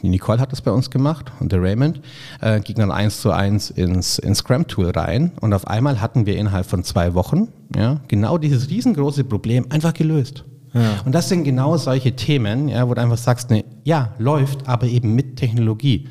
[0.01, 2.01] die Nicole hat das bei uns gemacht und der Raymond,
[2.41, 6.37] äh, ging dann eins zu eins ins, ins Scrum-Tool rein und auf einmal hatten wir
[6.37, 10.45] innerhalb von zwei Wochen ja, genau dieses riesengroße Problem einfach gelöst.
[10.73, 11.01] Ja.
[11.03, 14.85] Und das sind genau solche Themen, ja, wo du einfach sagst, ne, ja, läuft, aber
[14.85, 16.07] eben mit Technologie.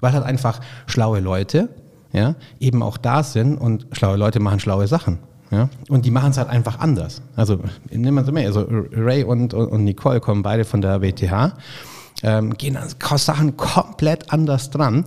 [0.00, 1.70] Weil halt einfach schlaue Leute
[2.12, 5.18] ja, eben auch da sind und schlaue Leute machen schlaue Sachen.
[5.52, 5.68] Ja?
[5.88, 7.20] Und die machen es halt einfach anders.
[7.36, 7.58] Also
[7.90, 8.46] nehmen wir es mehr.
[8.46, 11.52] Also Ray und, und Nicole kommen beide von der WTH
[12.22, 15.04] ähm, gehen an Sachen komplett anders dran,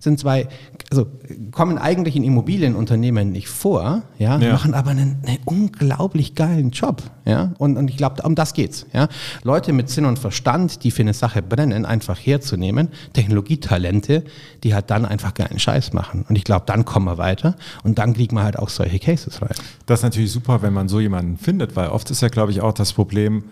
[0.00, 0.48] sind zwei,
[0.90, 1.06] also
[1.52, 4.52] kommen eigentlich in Immobilienunternehmen nicht vor, ja, ja.
[4.52, 8.86] machen aber einen, einen, unglaublich geilen Job, ja, und, und ich glaube, um das geht's,
[8.92, 9.08] ja.
[9.42, 14.24] Leute mit Sinn und Verstand, die für eine Sache brennen, einfach herzunehmen, Technologietalente,
[14.64, 16.24] die halt dann einfach geilen Scheiß machen.
[16.28, 19.40] Und ich glaube, dann kommen wir weiter und dann kriegen wir halt auch solche Cases
[19.40, 19.54] rein.
[19.86, 22.60] Das ist natürlich super, wenn man so jemanden findet, weil oft ist ja, glaube ich,
[22.60, 23.44] auch das Problem,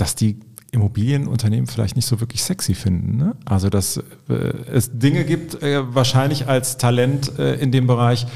[0.00, 0.40] dass die
[0.72, 3.16] Immobilienunternehmen vielleicht nicht so wirklich sexy finden.
[3.16, 3.34] Ne?
[3.44, 3.96] Also dass
[4.28, 4.32] äh,
[4.72, 8.26] es Dinge gibt, äh, wahrscheinlich als Talent äh, in dem Bereich,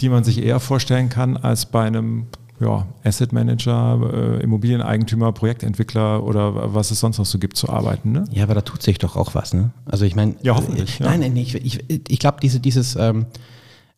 [0.00, 2.26] die man sich eher vorstellen kann als bei einem
[2.60, 8.12] ja, Asset Manager, äh, Immobilieneigentümer, Projektentwickler oder was es sonst noch so gibt zu arbeiten.
[8.12, 8.24] Ne?
[8.30, 9.52] Ja, aber da tut sich doch auch was.
[9.52, 9.70] Ne?
[9.84, 11.00] Also ich meine, ja, hoffentlich.
[11.00, 13.26] Äh, nein, nein, ich, ich, ich glaube, diese, dieses ähm,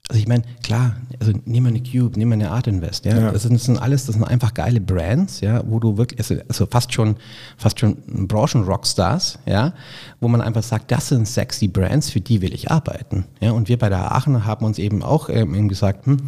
[0.09, 3.19] also ich meine, klar, also nimm mal eine Cube, nimm mal eine Art Invest, ja.
[3.19, 3.33] ja.
[3.33, 6.35] Das, sind, das sind alles, das sind einfach geile Brands, ja, wo du wirklich, also,
[6.47, 7.17] also fast schon,
[7.57, 9.73] fast schon Branchen-Rockstars, ja,
[10.21, 13.25] wo man einfach sagt, das sind sexy Brands, für die will ich arbeiten.
[13.41, 13.53] Ja.
[13.53, 16.19] Und wir bei der Aachen haben uns eben auch ähm, eben gesagt, hm,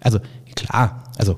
[0.00, 0.20] also
[0.54, 1.34] klar, also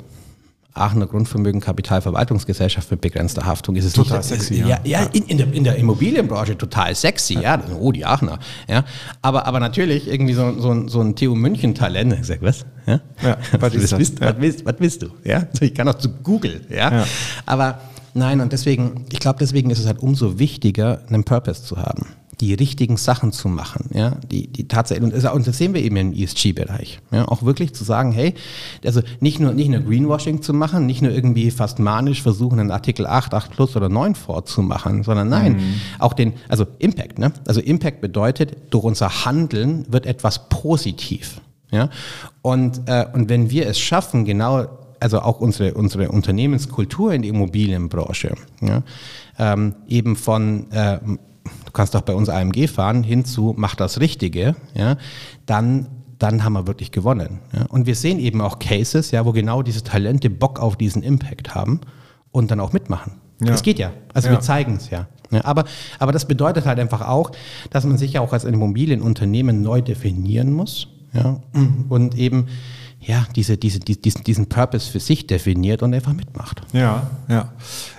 [0.72, 4.54] Aachener Grundvermögen Kapitalverwaltungsgesellschaft mit begrenzter Haftung ist es total nicht, sexy.
[4.60, 7.40] Ja, ja, ja in, in, der, in der Immobilienbranche total sexy, ja.
[7.40, 7.62] ja.
[7.78, 8.38] Oh, die Aachener.
[8.68, 8.84] Ja.
[9.22, 12.14] Aber, aber natürlich irgendwie so, so, so ein Theo München-Talent.
[12.20, 12.64] Ich sag, was?
[12.86, 13.00] Ja?
[13.22, 15.08] ja was, was, willst, was, willst, was willst du?
[15.24, 15.46] Ja?
[15.60, 16.62] Ich kann auch zu Google.
[16.70, 17.04] Ja.
[17.46, 17.80] Aber
[18.14, 22.06] nein, und deswegen, ich glaube, deswegen ist es halt umso wichtiger, einen Purpose zu haben
[22.40, 26.12] die richtigen Sachen zu machen, ja, die, die tatsächlich, und das sehen wir eben im
[26.12, 28.34] ESG-Bereich, ja, auch wirklich zu sagen, hey,
[28.84, 32.70] also nicht nur, nicht nur Greenwashing zu machen, nicht nur irgendwie fast manisch versuchen, einen
[32.70, 35.80] Artikel 8, 8 plus oder 9 vorzumachen, sondern nein, mhm.
[35.98, 41.90] auch den, also Impact, ne, also Impact bedeutet, durch unser Handeln wird etwas positiv, ja,
[42.42, 44.66] und, äh, und wenn wir es schaffen, genau
[45.00, 48.82] also auch unsere, unsere Unternehmenskultur in der Immobilienbranche, ja,
[49.38, 50.98] ähm, eben von äh,
[51.44, 54.96] du kannst doch bei uns AMG fahren, hinzu, mach das Richtige, ja,
[55.46, 55.88] dann
[56.20, 57.40] dann haben wir wirklich gewonnen.
[57.52, 57.64] Ja.
[57.70, 61.54] Und wir sehen eben auch Cases, ja, wo genau diese Talente Bock auf diesen Impact
[61.54, 61.80] haben
[62.30, 63.14] und dann auch mitmachen.
[63.40, 63.46] Ja.
[63.48, 63.92] Das geht ja.
[64.12, 64.34] Also ja.
[64.34, 65.08] wir zeigen es ja.
[65.30, 65.44] ja.
[65.44, 65.64] aber,
[65.98, 67.32] aber das bedeutet halt einfach auch,
[67.70, 70.88] dass man sich ja auch als Immobilienunternehmen neu definieren muss.
[71.12, 71.40] Ja,
[71.88, 72.46] und eben
[73.00, 76.60] ja, diese, diese, diesen, diesen Purpose für sich definiert und einfach mitmacht.
[76.72, 77.50] Ja, ja.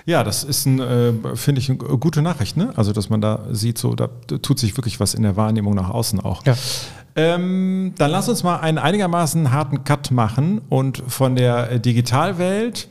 [0.06, 2.72] Ja, das ist ein, äh, finde ich, eine gute Nachricht, ne?
[2.76, 5.90] Also, dass man da sieht, so, da tut sich wirklich was in der Wahrnehmung nach
[5.90, 6.46] außen auch.
[6.46, 6.54] Ja.
[7.14, 12.88] Ähm, dann lass uns mal einen einigermaßen harten Cut machen und von der Digitalwelt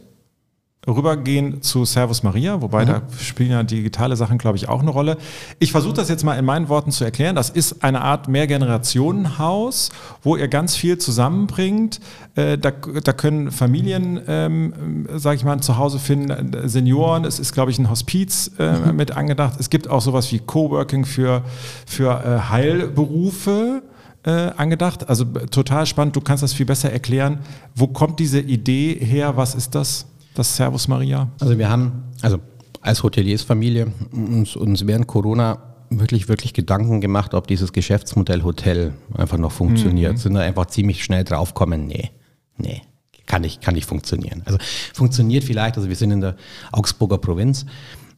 [0.88, 2.88] rübergehen zu Servus Maria, wobei mhm.
[2.88, 5.17] da spielen ja digitale Sachen, glaube ich, auch eine Rolle.
[5.60, 7.36] Ich versuche das jetzt mal in meinen Worten zu erklären.
[7.36, 9.91] Das ist eine Art Mehrgenerationenhaus,
[10.24, 12.00] wo ihr ganz viel zusammenbringt.
[12.34, 17.26] Äh, da, da können Familien, ähm, sage ich mal, zu Hause finden, Senioren.
[17.26, 18.96] Es ist, glaube ich, ein Hospiz äh, mhm.
[18.96, 19.60] mit angedacht.
[19.60, 21.44] Es gibt auch sowas wie Coworking für,
[21.86, 23.84] für äh, Heilberufe.
[24.24, 25.10] Äh, angedacht.
[25.10, 26.15] Also total spannend.
[26.15, 27.39] Du kannst das viel besser erklären.
[27.74, 29.36] Wo kommt diese Idee her?
[29.36, 30.06] Was ist das?
[30.34, 31.30] Das Servus Maria?
[31.39, 32.39] Also wir haben, also
[32.82, 39.38] als Hoteliersfamilie uns, uns während Corona wirklich, wirklich Gedanken gemacht, ob dieses Geschäftsmodell Hotel einfach
[39.38, 40.13] noch funktioniert.
[40.13, 40.17] Mhm.
[40.17, 42.12] Sind da einfach ziemlich schnell draufkommen, nee,
[42.58, 42.82] nee,
[43.26, 44.41] kann nicht, kann nicht funktionieren.
[44.46, 44.58] Also
[44.94, 46.36] funktioniert vielleicht, also wir sind in der
[46.72, 47.65] Augsburger Provinz,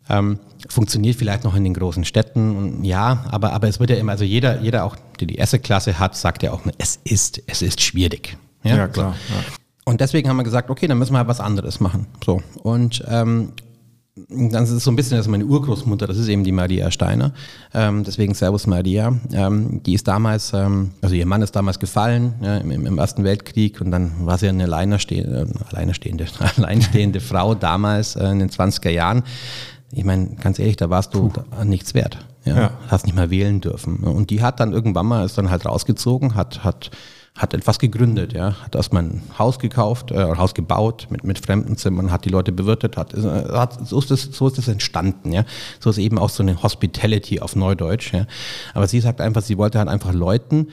[0.10, 4.12] ähm, funktioniert vielleicht noch in den großen Städten, ja, aber, aber es wird ja immer,
[4.12, 7.62] also jeder, jeder auch, der die erste Klasse hat, sagt ja auch, es ist, es
[7.62, 8.38] ist schwierig.
[8.64, 9.16] Ja, ja klar.
[9.30, 9.44] Ja.
[9.86, 12.08] Und deswegen haben wir gesagt, okay, dann müssen wir halt was anderes machen.
[12.24, 12.42] So.
[12.62, 13.54] Und ähm,
[14.16, 16.92] dann ist es so ein bisschen, das ist meine Urgroßmutter, das ist eben die Maria
[16.92, 17.34] Steiner.
[17.74, 19.18] Ähm, deswegen Servus Maria.
[19.32, 23.24] Ähm, die ist damals, ähm, also ihr Mann ist damals gefallen ja, im, im, Ersten
[23.24, 28.92] Weltkrieg und dann war sie eine alleinerstehende, alleinerstehende, alleinstehende Frau damals äh, in den 20er
[28.92, 29.24] Jahren.
[29.92, 31.64] Ich meine, ganz ehrlich, da warst du Puh.
[31.64, 32.20] nichts wert.
[32.46, 32.56] Ja?
[32.56, 32.72] ja.
[32.88, 33.98] Hast nicht mal wählen dürfen.
[33.98, 36.92] Und die hat dann irgendwann mal, ist dann halt rausgezogen, hat, hat
[37.36, 42.12] hat etwas gegründet, ja, hat erstmal ein Haus gekauft, äh, Haus gebaut mit, mit Fremdenzimmern,
[42.12, 45.44] hat die Leute bewirtet, hat, äh, hat so, ist das, so ist das entstanden, ja.
[45.80, 48.28] So ist eben auch so eine Hospitality auf Neudeutsch, ja.
[48.76, 50.68] Aber sie sagt einfach, sie wollte halt einfach Leuten,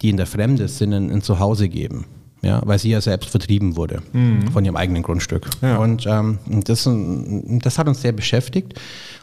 [0.00, 2.06] die in der Fremde sind, ein, ein Zuhause geben.
[2.40, 4.46] Ja, weil sie ja selbst vertrieben wurde mhm.
[4.52, 5.48] von ihrem eigenen Grundstück.
[5.60, 5.78] Ja.
[5.78, 8.74] Und ähm, das, das hat uns sehr beschäftigt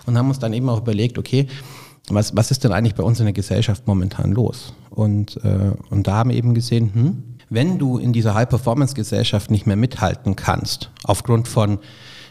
[0.05, 1.47] und haben uns dann eben auch überlegt, okay,
[2.09, 4.73] was, was ist denn eigentlich bei uns in der Gesellschaft momentan los?
[4.89, 9.67] Und, äh, und da haben wir eben gesehen, hm, wenn du in dieser High-Performance-Gesellschaft nicht
[9.67, 11.79] mehr mithalten kannst, aufgrund von,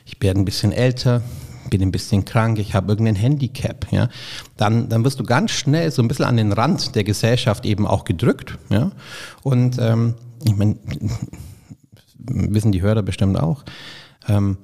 [0.04, 1.22] ich werde ein bisschen älter,
[1.70, 4.08] bin ein bisschen krank, ich habe irgendein Handicap, ja,
[4.56, 7.86] dann, dann wirst du ganz schnell so ein bisschen an den Rand der Gesellschaft eben
[7.86, 8.58] auch gedrückt.
[8.68, 8.92] Ja?
[9.42, 10.76] Und ähm, ich meine,
[12.18, 13.64] wissen die Hörer bestimmt auch,
[14.28, 14.58] ähm,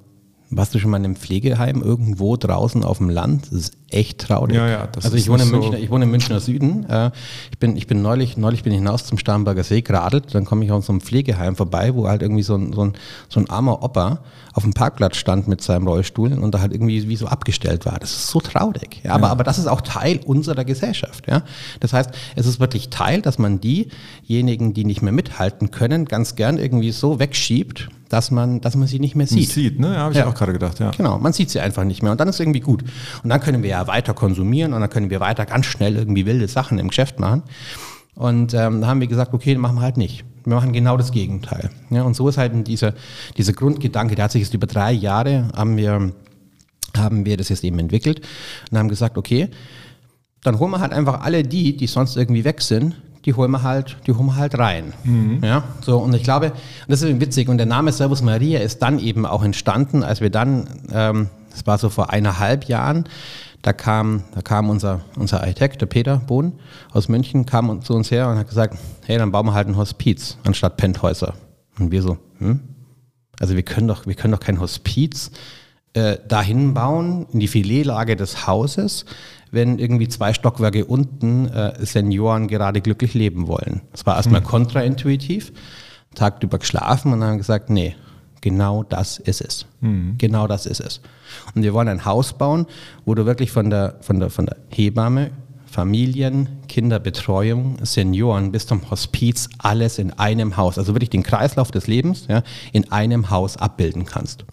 [0.51, 3.47] warst du schon mal in einem Pflegeheim irgendwo draußen auf dem Land?
[3.47, 4.57] Das ist echt traurig.
[4.57, 6.89] Ja, ja, das also ich wohne, im Münchner, ich wohne im Münchner Süden.
[6.89, 7.13] Äh,
[7.53, 10.35] ich bin, ich bin neulich, neulich bin ich hinaus zum Starnberger See geradelt.
[10.35, 12.95] Dann komme ich auf so einem Pflegeheim vorbei, wo halt irgendwie so ein, so ein,
[13.29, 17.09] so ein armer Opa auf dem Parkplatz stand mit seinem Rollstuhl und da halt irgendwie
[17.09, 18.01] wie so abgestellt war.
[18.01, 19.01] Das ist so traurig.
[19.05, 19.33] Ja, aber, ja.
[19.33, 21.29] aber das ist auch Teil unserer Gesellschaft.
[21.29, 21.43] Ja?
[21.79, 26.35] Das heißt, es ist wirklich Teil, dass man diejenigen, die nicht mehr mithalten können, ganz
[26.35, 29.39] gern irgendwie so wegschiebt, dass man, dass man sie nicht mehr sieht.
[29.39, 29.95] Nicht sieht, ne?
[29.95, 30.27] Ja, habe ich ja.
[30.27, 30.91] auch gerade gedacht, ja.
[30.91, 32.83] Genau, man sieht sie einfach nicht mehr und dann ist irgendwie gut.
[33.23, 36.27] Und dann können wir ja weiter konsumieren und dann können wir weiter ganz schnell irgendwie
[36.27, 37.45] wilde Sachen im Geschäft machen.
[38.17, 40.25] Und ähm, da haben wir gesagt, okay, machen wir halt nicht.
[40.45, 41.71] Wir machen genau das Gegenteil.
[41.91, 42.95] Ja, und so ist halt dieser,
[43.37, 46.13] dieser Grundgedanke, der hat sich jetzt über drei Jahre, haben wir,
[46.97, 48.27] haben wir das jetzt eben entwickelt
[48.71, 49.49] und haben gesagt, okay,
[50.43, 53.63] dann holen wir halt einfach alle die, die sonst irgendwie weg sind, die holen wir
[53.63, 54.93] halt, die holen wir halt rein.
[55.05, 55.41] Mhm.
[55.43, 56.53] Ja, so und ich glaube,
[56.89, 60.31] das ist witzig und der Name Servus Maria ist dann eben auch entstanden, als wir
[60.31, 63.05] dann, ähm, das war so vor eineinhalb Jahren,
[63.63, 66.55] da kam, da kam unser, unser Architekt, der Peter Bohn
[66.93, 69.77] aus München, kam zu uns her und hat gesagt, hey, dann bauen wir halt ein
[69.77, 71.35] Hospiz anstatt Penthäuser.
[71.79, 72.61] Und wir so, hm?
[73.39, 75.31] Also wir können doch, wir können doch kein Hospiz
[75.93, 79.05] äh, dahin bauen, in die Filetlage des Hauses,
[79.51, 83.83] wenn irgendwie zwei Stockwerke unten äh, Senioren gerade glücklich leben wollen.
[83.93, 84.47] Das war erstmal hm.
[84.47, 85.53] kontraintuitiv,
[86.15, 87.97] tagüber geschlafen und dann haben gesagt, nee,
[88.41, 89.67] genau das ist es.
[89.81, 90.15] Hm.
[90.19, 91.01] Genau das ist es.
[91.55, 92.67] Und wir wollen ein Haus bauen,
[93.05, 95.31] wo du wirklich von der, von der, von der Hebamme,
[95.67, 101.87] Familien, Kinderbetreuung, Senioren bis zum Hospiz alles in einem Haus, also wirklich den Kreislauf des
[101.87, 104.45] Lebens ja, in einem Haus abbilden kannst.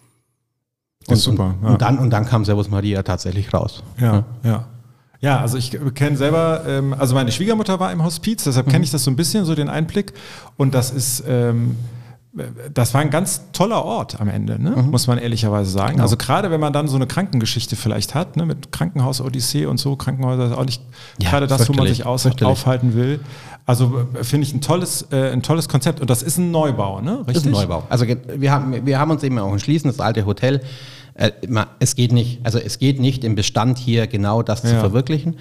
[1.07, 1.55] Und, super.
[1.63, 1.69] Ja.
[1.69, 3.81] Und, dann, und dann kam Servus Maria tatsächlich raus.
[3.99, 4.25] Ja, ja.
[4.43, 4.67] ja.
[5.19, 8.83] Ja, also ich kenne selber, ähm, also meine Schwiegermutter war im Hospiz, deshalb kenne mhm.
[8.83, 10.13] ich das so ein bisschen, so den Einblick.
[10.57, 11.75] Und das ist, ähm,
[12.73, 14.71] das war ein ganz toller Ort am Ende, ne?
[14.71, 14.91] mhm.
[14.91, 15.93] muss man ehrlicherweise sagen.
[15.93, 16.03] Genau.
[16.03, 18.45] Also gerade wenn man dann so eine Krankengeschichte vielleicht hat, ne?
[18.45, 20.83] mit Krankenhaus-Odyssee und so, Krankenhäuser ist auch nicht
[21.19, 23.19] ja, gerade das, wo man sich aus, aufhalten will.
[23.65, 27.01] Also äh, finde ich ein tolles, äh, ein tolles Konzept und das ist ein Neubau,
[27.01, 27.19] ne?
[27.19, 27.25] Richtig?
[27.33, 27.83] Das ist ein Neubau.
[27.89, 30.61] Also wir haben, wir haben uns eben auch entschließen, das alte Hotel,
[31.17, 31.31] äh,
[31.79, 34.69] es geht nicht, also es geht nicht im Bestand hier genau das ja.
[34.69, 35.37] zu verwirklichen.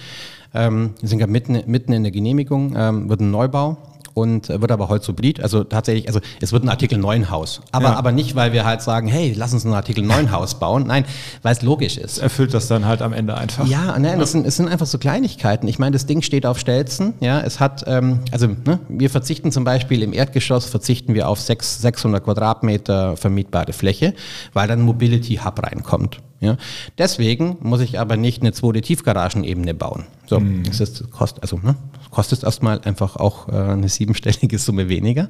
[0.54, 3.76] Ähm, wir sind gerade mitten, mitten in der Genehmigung, ähm, wird ein Neubau
[4.16, 5.42] und wird aber Holzhybrid.
[5.42, 7.60] Also tatsächlich, also es wird ein Artikel 9 Haus.
[7.70, 7.96] Aber, ja.
[7.96, 10.86] aber nicht, weil wir halt sagen, hey, lass uns ein Artikel 9 Haus bauen.
[10.86, 11.04] Nein,
[11.42, 12.16] weil es logisch ist.
[12.16, 13.66] Erfüllt das dann halt am Ende einfach.
[13.66, 15.68] Ja, nein, das sind, es sind einfach so Kleinigkeiten.
[15.68, 17.12] Ich meine, das Ding steht auf Stelzen.
[17.20, 21.38] Ja, es hat, ähm, also ne, wir verzichten zum Beispiel im Erdgeschoss, verzichten wir auf
[21.38, 24.14] 6, 600 Quadratmeter vermietbare Fläche,
[24.54, 26.22] weil dann Mobility Hub reinkommt.
[26.40, 26.56] Ja?
[26.96, 30.04] Deswegen muss ich aber nicht eine zweite Tiefgaragenebene bauen.
[30.26, 30.64] So, mhm.
[30.64, 31.76] das ist, kost, also, ne,
[32.16, 35.28] kostet erstmal einfach auch äh, eine siebenstellige Summe weniger.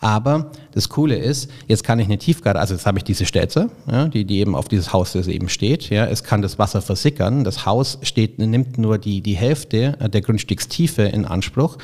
[0.00, 3.68] Aber das Coole ist, jetzt kann ich eine Tiefgarage, also jetzt habe ich diese Stelze,
[3.86, 5.90] ja, die, die eben auf dieses Haus das eben steht.
[5.90, 7.44] Ja, es kann das Wasser versickern.
[7.44, 11.76] Das Haus steht, nimmt nur die, die Hälfte der Grundstückstiefe in Anspruch.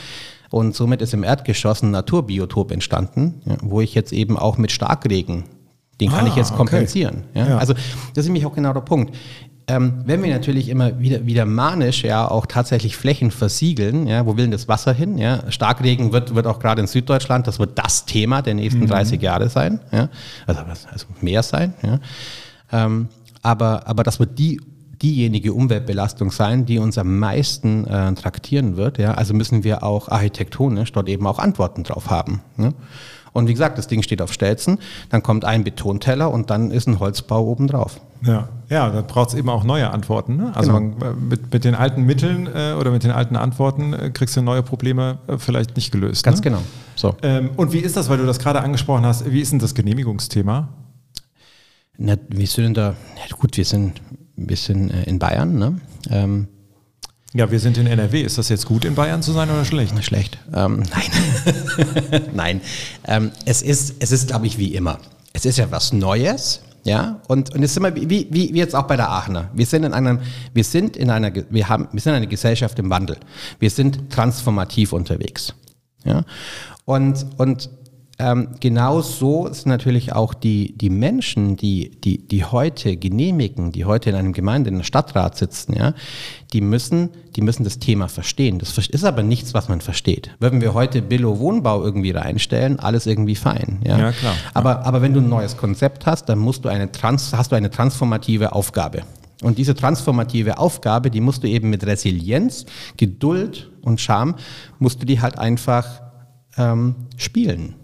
[0.49, 4.73] Und somit ist im Erdgeschoss ein Naturbiotop entstanden, ja, wo ich jetzt eben auch mit
[4.73, 5.45] Starkregen
[6.01, 7.25] den kann ah, ich jetzt kompensieren.
[7.31, 7.41] Okay.
[7.41, 7.49] Ja?
[7.49, 7.59] Ja.
[7.59, 9.15] Also das ist nämlich auch genau der Punkt.
[9.69, 14.37] Ähm, wenn wir natürlich immer wieder, wieder manisch ja auch tatsächlich Flächen versiegeln, ja, wo
[14.37, 15.19] will denn das Wasser hin?
[15.19, 15.51] Ja?
[15.51, 18.87] Starkregen wird, wird auch gerade in Süddeutschland, das wird das Thema der nächsten mhm.
[18.87, 20.09] 30 Jahre sein, ja?
[20.47, 21.75] also, also mehr sein.
[21.83, 22.01] Ja?
[22.73, 23.09] Ähm,
[23.43, 24.59] aber, aber das wird die
[25.03, 28.99] diejenige Umweltbelastung sein, die uns am meisten äh, traktieren wird.
[28.99, 29.15] Ja?
[29.15, 32.41] Also müssen wir auch architektonisch dort eben auch Antworten drauf haben.
[32.57, 32.73] Ne?
[33.33, 34.79] Und wie gesagt, das Ding steht auf Stelzen,
[35.11, 38.01] dann kommt ein Betonteller und dann ist ein Holzbau obendrauf.
[38.23, 40.37] Ja, ja da braucht es eben auch neue Antworten.
[40.37, 40.53] Ne?
[40.55, 40.97] Also genau.
[40.99, 44.37] man, äh, mit, mit, den alten Mitteln äh, oder mit den alten Antworten äh, kriegst
[44.37, 46.25] du neue Probleme äh, vielleicht nicht gelöst.
[46.25, 46.45] Ganz ne?
[46.45, 46.63] genau.
[46.95, 47.15] So.
[47.23, 49.75] Ähm, und wie ist das, weil du das gerade angesprochen hast, wie ist denn das
[49.75, 50.69] Genehmigungsthema?
[51.97, 52.95] Na, wir sind da,
[53.39, 54.01] gut, wir sind,
[54.37, 55.81] wir sind äh, in Bayern, ne?
[56.11, 56.49] Ähm,
[57.35, 58.23] ja, wir sind in NRW.
[58.23, 60.03] Ist das jetzt gut, in Bayern zu sein oder schlecht?
[60.05, 60.39] Schlecht.
[60.55, 62.23] Ähm, nein.
[62.35, 62.61] nein.
[63.05, 64.99] Ähm, es ist, es ist glaube ich, wie immer.
[65.33, 66.63] Es ist ja was Neues.
[66.85, 69.51] Ja, und, und jetzt sind wir wie, wie, wie jetzt auch bei der Aachener.
[69.53, 70.21] Wir sind in einem,
[70.55, 73.19] wir sind in einer, wir haben, wir sind eine Gesellschaft im Wandel.
[73.59, 75.53] Wir sind transformativ unterwegs.
[76.05, 76.25] Ja,
[76.87, 77.69] und, und
[78.21, 83.85] ähm, genau so sind natürlich auch die, die Menschen, die, die, die heute genehmigen, die
[83.85, 85.95] heute in einem Gemeinde, in einem Stadtrat sitzen, ja,
[86.53, 88.59] die müssen, die müssen das Thema verstehen.
[88.59, 90.31] Das ist aber nichts, was man versteht.
[90.41, 93.81] Würden wir heute Billo Wohnbau irgendwie reinstellen, alles irgendwie fein.
[93.87, 94.35] Ja, ja klar.
[94.53, 97.57] Aber, aber wenn du ein neues Konzept hast, dann musst du eine Trans, hast du
[97.57, 99.03] eine transformative Aufgabe.
[99.43, 104.35] Und diese transformative Aufgabe, die musst du eben mit Resilienz, Geduld und Charme,
[104.81, 106.03] musst du die halt einfach
[106.57, 107.77] ähm, spielen.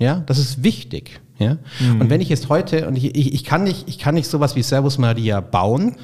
[0.00, 1.20] Ja, das ist wichtig.
[1.38, 1.58] Ja?
[1.80, 2.00] Mhm.
[2.00, 4.56] Und wenn ich jetzt heute, und ich, ich, ich, kann nicht, ich kann nicht sowas
[4.56, 5.94] wie Servus Maria bauen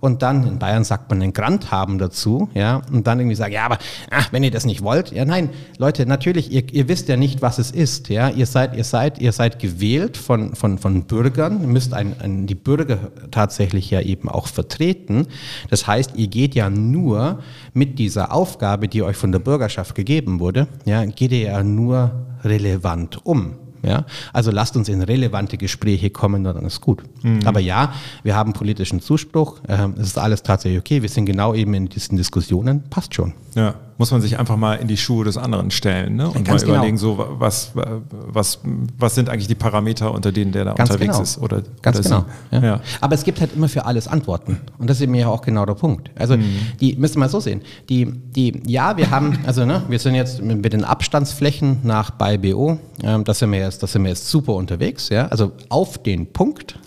[0.00, 3.52] und dann, in Bayern sagt man einen Grant haben dazu, ja, und dann irgendwie sagen,
[3.52, 3.78] ja, aber
[4.10, 7.42] ach, wenn ihr das nicht wollt, ja, nein, Leute, natürlich, ihr, ihr wisst ja nicht,
[7.42, 11.60] was es ist, ja, ihr seid, ihr seid, ihr seid gewählt von, von, von Bürgern,
[11.60, 12.98] ihr müsst ein, ein, die Bürger
[13.30, 15.26] tatsächlich ja eben auch vertreten.
[15.68, 17.40] Das heißt, ihr geht ja nur
[17.74, 22.27] mit dieser Aufgabe, die euch von der Bürgerschaft gegeben wurde, ja, geht ihr ja nur
[22.44, 23.56] relevant um.
[23.82, 24.04] Ja?
[24.32, 27.02] Also lasst uns in relevante Gespräche kommen, dann ist gut.
[27.22, 27.40] Mhm.
[27.44, 29.60] Aber ja, wir haben politischen Zuspruch.
[29.68, 31.02] Ähm, es ist alles tatsächlich okay.
[31.02, 32.84] Wir sind genau eben in diesen Diskussionen.
[32.90, 33.34] Passt schon.
[33.54, 36.28] Ja, muss man sich einfach mal in die Schuhe des anderen stellen ne?
[36.28, 36.74] und Ganz mal genau.
[36.74, 38.60] überlegen, so was, was,
[38.96, 41.22] was sind eigentlich die Parameter, unter denen der da Ganz unterwegs genau.
[41.22, 41.38] ist.
[41.38, 42.24] Oder, Ganz oder genau.
[42.52, 42.62] Ja.
[42.62, 42.80] Ja.
[43.00, 44.60] Aber es gibt halt immer für alles Antworten.
[44.78, 46.10] Und das ist eben ja auch genau der Punkt.
[46.16, 46.44] Also mhm.
[46.80, 47.60] die müssen wir so sehen.
[47.88, 52.38] Die, die, ja, wir haben, also ne, wir sind jetzt mit den Abstandsflächen nach bei
[52.38, 55.26] BO, ähm, da sind wir jetzt, das sind wir jetzt super unterwegs, ja.
[55.26, 56.78] Also auf den Punkt.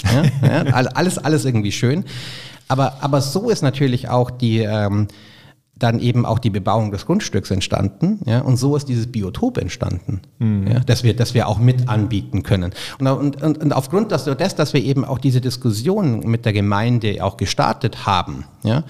[0.41, 2.05] Ja, ja, alles, alles irgendwie schön.
[2.69, 5.09] Aber, aber so ist natürlich auch die, ähm,
[5.81, 8.19] dann eben auch die Bebauung des Grundstücks entstanden.
[8.25, 10.67] Ja, und so ist dieses Biotop entstanden, mhm.
[10.67, 12.73] ja, dass, wir, dass wir auch mit anbieten können.
[12.99, 17.23] Und, und, und, und aufgrund des, dass wir eben auch diese Diskussion mit der Gemeinde
[17.23, 18.83] auch gestartet haben, ja,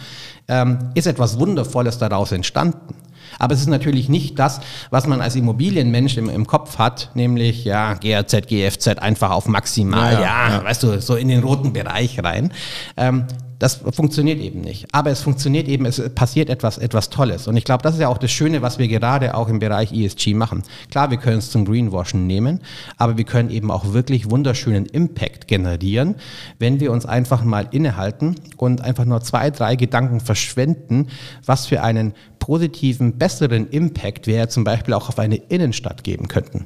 [0.47, 2.95] ähm, ist etwas Wundervolles daraus entstanden.
[3.41, 4.59] Aber es ist natürlich nicht das,
[4.91, 10.13] was man als Immobilienmensch im, im Kopf hat, nämlich ja, GRZ, GFZ einfach auf maximal,
[10.13, 12.53] ja, ja, ja, weißt du, so in den roten Bereich rein.
[12.97, 13.25] Ähm,
[13.57, 14.87] das funktioniert eben nicht.
[14.91, 17.47] Aber es funktioniert eben, es passiert etwas, etwas Tolles.
[17.47, 19.91] Und ich glaube, das ist ja auch das Schöne, was wir gerade auch im Bereich
[19.91, 20.63] ESG machen.
[20.89, 22.61] Klar, wir können es zum Greenwashen nehmen,
[22.97, 26.15] aber wir können eben auch wirklich wunderschönen Impact generieren,
[26.57, 31.09] wenn wir uns einfach mal innehalten und einfach nur zwei, drei Gedanken verschwenden,
[31.45, 36.65] was für einen positiven, besseren Impact wir zum Beispiel auch auf eine Innenstadt geben könnten.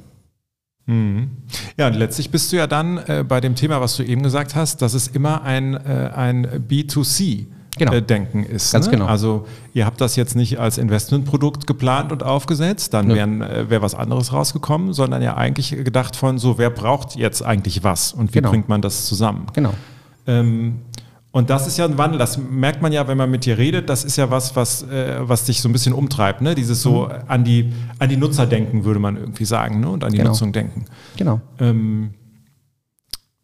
[0.86, 1.30] Mhm.
[1.76, 4.56] Ja, und letztlich bist du ja dann äh, bei dem Thema, was du eben gesagt
[4.56, 7.46] hast, dass es immer ein, äh, ein B2C
[7.76, 7.92] genau.
[7.92, 8.72] Äh, denken ist.
[8.72, 8.92] Ganz ne?
[8.92, 9.06] genau.
[9.06, 13.82] Also ihr habt das jetzt nicht als Investmentprodukt geplant und aufgesetzt, dann wäre äh, wär
[13.82, 18.30] was anderes rausgekommen, sondern ja eigentlich gedacht von so, wer braucht jetzt eigentlich was und
[18.30, 18.50] wie genau.
[18.50, 19.46] bringt man das zusammen?
[19.52, 19.74] Genau.
[20.26, 20.80] Ähm,
[21.36, 23.90] und das ist ja ein Wandel, das merkt man ja, wenn man mit dir redet,
[23.90, 26.54] das ist ja was, was, äh, was dich so ein bisschen umtreibt, ne?
[26.54, 27.10] Dieses so mhm.
[27.26, 29.90] an, die, an die Nutzer denken, würde man irgendwie sagen, ne?
[29.90, 30.30] Und an die genau.
[30.30, 30.86] Nutzung denken.
[31.18, 31.42] Genau.
[31.60, 32.14] Ähm,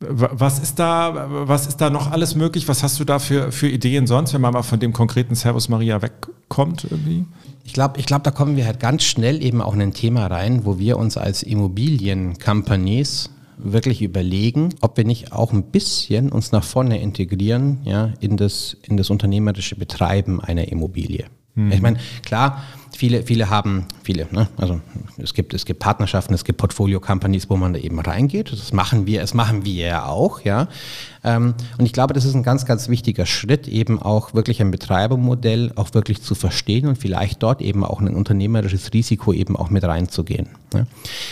[0.01, 2.67] was ist da, was ist da noch alles möglich?
[2.67, 5.69] Was hast du da für, für Ideen sonst, wenn man mal von dem konkreten Servus
[5.69, 7.27] Maria wegkommt irgendwie?
[7.65, 10.29] Ich glaube, ich glaub, da kommen wir halt ganz schnell eben auch in ein Thema
[10.29, 16.53] rein, wo wir uns als Immobiliencompanies wirklich überlegen, ob wir nicht auch ein bisschen uns
[16.53, 21.27] nach vorne integrieren ja, in, das, in das unternehmerische Betreiben einer Immobilie.
[21.55, 21.73] Mhm.
[21.73, 22.63] Ich meine, klar,
[22.97, 24.49] viele, viele haben, viele, ne?
[24.57, 24.81] also
[25.19, 28.53] es gibt, es gibt Partnerschaften, es gibt Portfolio-Companies, wo man da eben reingeht.
[28.53, 30.69] Das machen wir, das machen wir ja auch, ja.
[31.25, 34.71] Ähm, und ich glaube, das ist ein ganz, ganz wichtiger Schritt, eben auch wirklich ein
[34.71, 39.71] Betreibermodell auch wirklich zu verstehen und vielleicht dort eben auch ein unternehmerisches Risiko eben auch
[39.71, 40.49] mit reinzugehen.
[40.73, 40.87] Ja.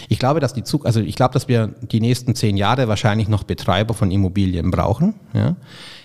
[0.09, 3.29] Ich glaube, dass die Zug, also ich glaube, dass wir die nächsten zehn Jahre wahrscheinlich
[3.29, 5.57] noch Betreiber von Immobilien brauchen, ja.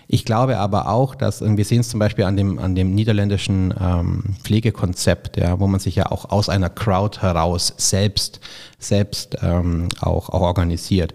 [0.08, 3.74] Ich glaube aber auch, dass, wir sehen es zum Beispiel an dem, an dem niederländischen
[3.80, 8.40] ähm, Pflegekonzept, ja, wo man sich ja auch aus einer Crowd heraus selbst,
[8.78, 11.14] selbst ähm, auch, auch organisiert.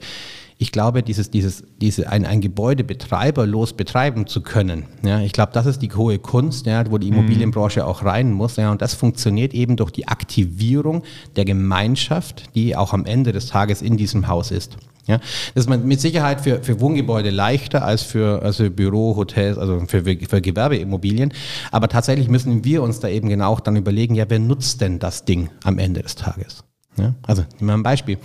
[0.63, 5.53] Ich glaube, dieses, dieses, diese, ein, ein Gebäude betreiberlos betreiben zu können, ja, ich glaube,
[5.55, 7.19] das ist die hohe Kunst, ja, wo die mhm.
[7.19, 8.57] Immobilienbranche auch rein muss.
[8.57, 11.05] Ja, und das funktioniert eben durch die Aktivierung
[11.37, 14.77] der Gemeinschaft, die auch am Ende des Tages in diesem Haus ist.
[15.07, 15.19] Ja,
[15.55, 20.05] das ist mit Sicherheit für, für Wohngebäude leichter als für also Büro, Hotels, also für,
[20.05, 21.33] für Gewerbeimmobilien.
[21.71, 25.25] Aber tatsächlich müssen wir uns da eben genau dann überlegen, ja, wer nutzt denn das
[25.25, 26.65] Ding am Ende des Tages?
[26.97, 28.19] Ja, also, nehmen wir ein Beispiel.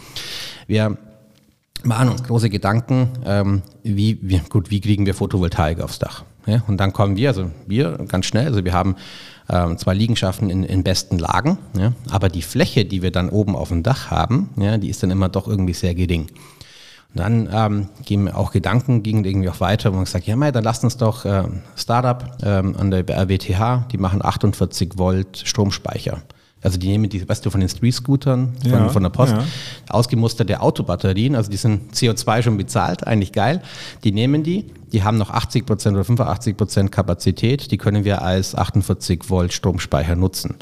[0.68, 0.98] Wir
[1.84, 6.24] machen uns große Gedanken, ähm, wie, wie, gut, wie kriegen wir Photovoltaik aufs Dach?
[6.46, 8.96] Ja, und dann kommen wir, also wir ganz schnell, also wir haben
[9.50, 13.56] ähm, zwei Liegenschaften in, in besten Lagen, ja, aber die Fläche, die wir dann oben
[13.56, 16.28] auf dem Dach haben, ja, die ist dann immer doch irgendwie sehr gering.
[17.16, 20.66] Dann ähm, gehen auch Gedanken, gingen irgendwie auch weiter, wo man gesagt, ja, mei, dann
[20.66, 21.44] lasst uns doch äh,
[21.76, 26.22] Startup ähm, an der RWTH, die machen 48 Volt Stromspeicher.
[26.62, 29.44] Also die nehmen die, weißt du, von den Street-Scootern, von, ja, von, der Post, ja.
[29.88, 33.62] ausgemusterte Autobatterien, also die sind CO2 schon bezahlt, eigentlich geil.
[34.04, 39.30] Die nehmen die, die haben noch 80% oder 85% Kapazität, die können wir als 48
[39.30, 40.56] Volt Stromspeicher nutzen.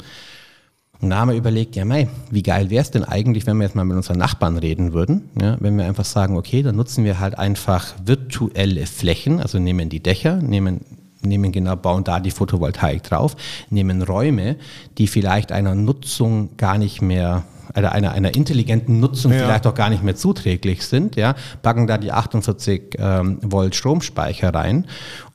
[1.04, 3.64] Und da haben wir überlegt, ja mei, wie geil wäre es denn eigentlich, wenn wir
[3.64, 7.04] jetzt mal mit unseren Nachbarn reden würden, ja, wenn wir einfach sagen, okay, dann nutzen
[7.04, 10.80] wir halt einfach virtuelle Flächen, also nehmen die Dächer, nehmen
[11.20, 13.36] nehmen genau, bauen da die Photovoltaik drauf,
[13.68, 14.56] nehmen Räume,
[14.96, 17.44] die vielleicht einer Nutzung gar nicht mehr
[17.74, 19.40] einer, einer, einer intelligenten Nutzung ja.
[19.40, 24.54] vielleicht auch gar nicht mehr zuträglich sind, ja, packen da die 48 ähm, Volt Stromspeicher
[24.54, 24.86] rein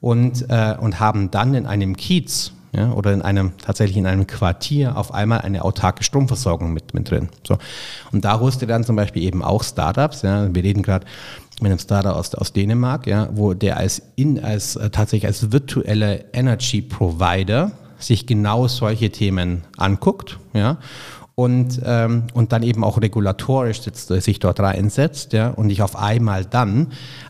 [0.02, 4.28] und, äh, und haben dann in einem Kiez ja, oder in einem tatsächlich in einem
[4.28, 7.30] Quartier auf einmal eine autarke Stromversorgung mit, mit drin.
[7.48, 7.58] So.
[8.12, 11.06] Und da holst du dann zum Beispiel eben auch Startups, ja, wir reden gerade
[11.62, 15.52] mit einem Startup aus, aus Dänemark, ja, wo der als, in, als äh, tatsächlich als
[15.52, 20.78] virtuelle Energy Provider sich genau solche Themen anguckt, ja,
[21.40, 25.96] und, ähm, und dann eben auch regulatorisch sitzt, sich dort reinsetzt ja, und ich auf
[25.96, 26.88] einmal dann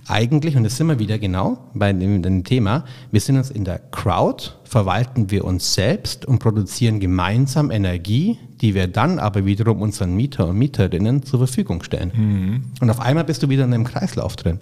[0.08, 3.66] eigentlich, und das sind wir wieder genau bei dem, dem Thema, wir sind uns in
[3.66, 9.84] der Crowd, verwalten wir uns selbst und produzieren gemeinsam Energie, die wir dann aber wiederum
[9.84, 12.12] unseren Mieter und Mieterinnen zur Verfügung stellen.
[12.16, 12.64] Mhm.
[12.82, 14.58] Und auf einmal bist du wieder in einem Kreislauf drin.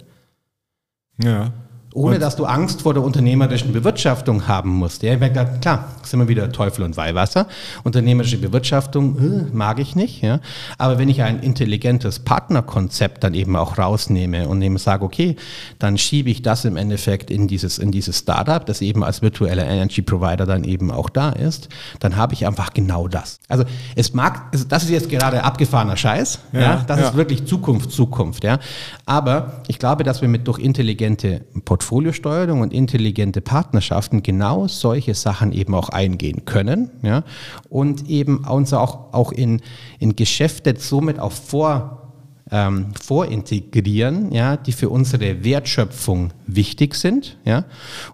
[1.24, 1.54] Ja.
[1.94, 5.02] Ohne und dass du Angst vor der unternehmerischen Bewirtschaftung haben musst.
[5.02, 7.46] Ja, klar, sind wir wieder Teufel und Weihwasser.
[7.82, 10.22] Unternehmerische Bewirtschaftung äh, mag ich nicht.
[10.22, 10.40] Ja.
[10.76, 15.36] Aber wenn ich ein intelligentes Partnerkonzept dann eben auch rausnehme und eben sage, okay,
[15.78, 19.66] dann schiebe ich das im Endeffekt in dieses, in dieses Startup, das eben als virtueller
[19.66, 21.68] Energy Provider dann eben auch da ist,
[22.00, 23.40] dann habe ich einfach genau das.
[23.48, 23.64] Also
[23.96, 26.38] es mag, das ist jetzt gerade abgefahrener Scheiß.
[26.52, 27.08] Ja, ja das ja.
[27.08, 28.44] ist wirklich Zukunft, Zukunft.
[28.44, 28.58] Ja.
[29.06, 31.46] Aber ich glaube, dass wir mit durch intelligente
[31.88, 37.24] Portfoliosteuerung und intelligente Partnerschaften genau solche Sachen eben auch eingehen können ja,
[37.70, 39.62] und eben uns auch, auch in,
[39.98, 42.08] in Geschäfte somit auch vor
[42.50, 47.36] ähm, vorintegrieren, ja, die für unsere Wertschöpfung wichtig sind.
[47.44, 47.64] Ja.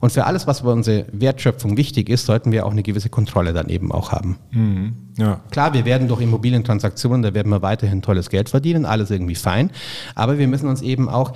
[0.01, 3.53] Und für alles, was für unsere Wertschöpfung wichtig ist, sollten wir auch eine gewisse Kontrolle
[3.53, 4.39] dann eben auch haben.
[4.51, 4.95] Mhm.
[5.17, 5.41] Ja.
[5.53, 9.71] Klar, wir werden durch Immobilientransaktionen, da werden wir weiterhin tolles Geld verdienen, alles irgendwie fein.
[10.17, 11.35] Aber wir müssen uns eben auch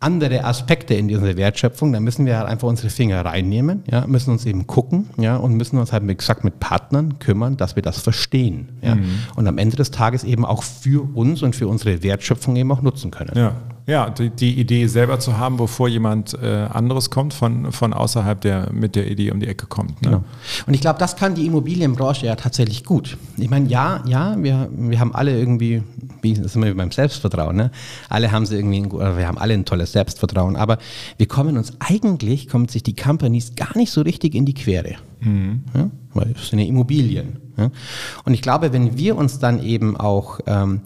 [0.00, 4.30] andere Aspekte in dieser Wertschöpfung, da müssen wir halt einfach unsere Finger reinnehmen, ja, müssen
[4.30, 7.82] uns eben gucken, ja, und müssen uns halt, wie gesagt, mit Partnern kümmern, dass wir
[7.82, 9.10] das verstehen, ja, mhm.
[9.36, 12.80] und am Ende des Tages eben auch für uns und für unsere Wertschöpfung eben auch
[12.80, 13.32] nutzen können.
[13.36, 13.54] Ja.
[13.90, 18.40] Ja, die, die, Idee selber zu haben, bevor jemand äh, anderes kommt, von, von außerhalb,
[18.40, 20.00] der mit der Idee um die Ecke kommt.
[20.02, 20.10] Ne?
[20.10, 20.24] Genau.
[20.68, 23.18] Und ich glaube, das kann die Immobilienbranche ja tatsächlich gut.
[23.36, 25.82] Ich meine, ja, ja, wir, wir haben alle irgendwie,
[26.22, 27.72] wie das sind wir beim Selbstvertrauen, ne?
[28.08, 30.78] Alle haben sie irgendwie, oder wir haben alle ein tolles Selbstvertrauen, aber
[31.16, 34.98] wir kommen uns eigentlich, kommen sich die Companies gar nicht so richtig in die Quere.
[35.18, 35.64] Mhm.
[35.74, 35.90] Ja?
[36.14, 37.40] Weil es sind ja Immobilien.
[37.56, 37.72] Ja?
[38.24, 40.82] Und ich glaube, wenn wir uns dann eben auch ähm,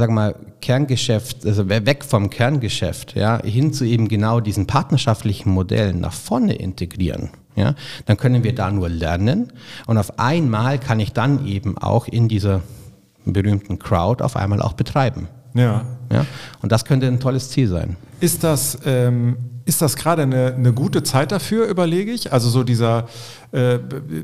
[0.00, 6.00] sag mal, Kerngeschäft, also weg vom Kerngeschäft, ja, hin zu eben genau diesen partnerschaftlichen Modellen
[6.00, 7.74] nach vorne integrieren, ja,
[8.06, 9.52] dann können wir da nur lernen
[9.86, 12.62] und auf einmal kann ich dann eben auch in dieser
[13.24, 15.28] berühmten Crowd auf einmal auch betreiben.
[15.54, 15.84] Ja.
[16.12, 16.26] ja.
[16.62, 17.96] Und das könnte ein tolles Ziel sein.
[18.20, 22.32] Ist das, ähm, ist das gerade eine, eine gute Zeit dafür, überlege ich?
[22.32, 23.08] Also so dieser,
[23.52, 23.78] äh,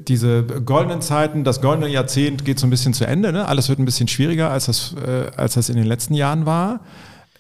[0.06, 3.32] diese goldenen Zeiten, das goldene Jahrzehnt geht so ein bisschen zu Ende.
[3.32, 3.46] Ne?
[3.46, 6.80] Alles wird ein bisschen schwieriger, als das, äh, als das in den letzten Jahren war.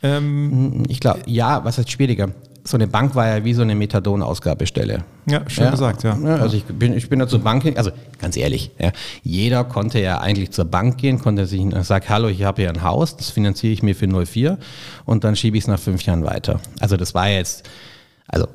[0.02, 2.30] Ähm, ich glaube, ja, was heißt schwieriger?
[2.68, 5.04] so eine Bank war ja wie so eine Methadon-Ausgabestelle.
[5.28, 5.70] Ja, schön ja.
[5.72, 6.16] gesagt, ja.
[6.16, 6.36] ja.
[6.36, 10.18] Also ich bin, ich bin da zur Bank, also ganz ehrlich, ja, jeder konnte ja
[10.18, 13.72] eigentlich zur Bank gehen, konnte sich sagen, hallo, ich habe hier ein Haus, das finanziere
[13.72, 14.56] ich mir für 04
[15.04, 16.60] und dann schiebe ich es nach fünf Jahren weiter.
[16.78, 17.68] Also das war jetzt,
[18.28, 18.46] also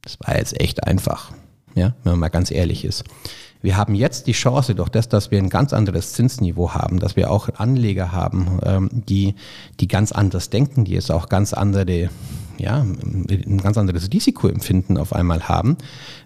[0.00, 1.32] das war jetzt echt einfach,
[1.74, 3.04] ja, wenn man mal ganz ehrlich ist.
[3.62, 7.14] Wir haben jetzt die Chance, durch das, dass wir ein ganz anderes Zinsniveau haben, dass
[7.14, 9.34] wir auch Anleger haben, ähm, die,
[9.80, 12.08] die ganz anders denken, die jetzt auch ganz andere
[12.60, 15.76] ja, ein ganz anderes Risikoempfinden auf einmal haben,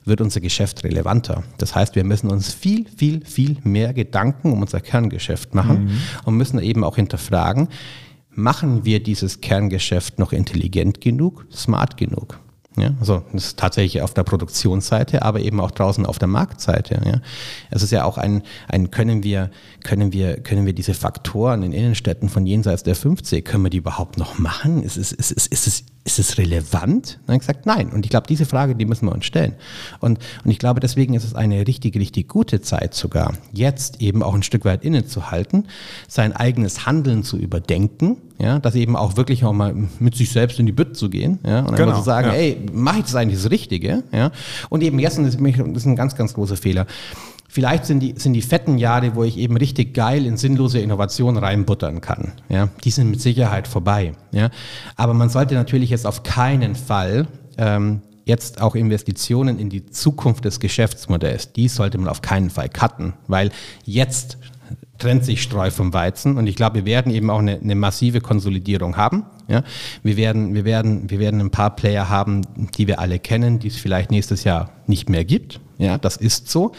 [0.05, 1.45] wird unser Geschäft relevanter.
[1.59, 5.99] Das heißt, wir müssen uns viel, viel, viel mehr Gedanken um unser Kerngeschäft machen mhm.
[6.25, 7.69] und müssen eben auch hinterfragen,
[8.31, 12.41] machen wir dieses Kerngeschäft noch intelligent genug, smart genug?
[12.77, 17.01] Ja, also das ist tatsächlich auf der Produktionsseite, aber eben auch draußen auf der Marktseite.
[17.05, 17.21] Ja.
[17.71, 19.51] Es ist ja auch ein, ein können wir,
[19.85, 23.77] können wir, können wir diese Faktoren in Innenstädten von jenseits der 50, können wir die
[23.77, 24.83] überhaupt noch machen?
[24.83, 27.19] Ist es, ist es, ist es, ist es relevant?
[27.27, 27.89] Dann habe ich gesagt, nein.
[27.89, 29.55] Und ich glaube, diese Frage, die müssen wir uns stellen.
[30.01, 34.23] Und, und ich glaube, deswegen ist es eine richtig, richtig gute Zeit sogar, jetzt eben
[34.23, 35.67] auch ein Stück weit innezuhalten,
[36.07, 40.59] sein eigenes Handeln zu überdenken, ja, dass eben auch wirklich auch mal mit sich selbst
[40.59, 42.35] in die Bütt zu gehen, ja, und genau, zu sagen, ja.
[42.35, 44.31] ey, mache ich das eigentlich das Richtige, ja,
[44.69, 46.87] und eben jetzt, das ist ein ganz, ganz großer Fehler,
[47.49, 51.43] Vielleicht sind die, sind die fetten Jahre, wo ich eben richtig geil in sinnlose Innovationen
[51.43, 52.33] reinbuttern kann.
[52.49, 54.13] Ja, die sind mit Sicherheit vorbei.
[54.33, 54.51] Ja,
[54.97, 60.45] aber man sollte natürlich jetzt auf keinen Fall ähm, jetzt auch Investitionen in die Zukunft
[60.45, 63.51] des Geschäftsmodells, die sollte man auf keinen Fall cutten, weil
[63.85, 64.39] jetzt
[64.99, 68.21] trennt sich Streu vom Weizen und ich glaube, wir werden eben auch eine, eine massive
[68.21, 69.25] Konsolidierung haben.
[69.49, 69.63] Ja?
[70.03, 72.43] Wir, werden, wir, werden, wir werden ein paar Player haben,
[72.77, 75.61] die wir alle kennen, die es vielleicht nächstes Jahr nicht mehr gibt.
[75.79, 76.73] Ja, das ist so.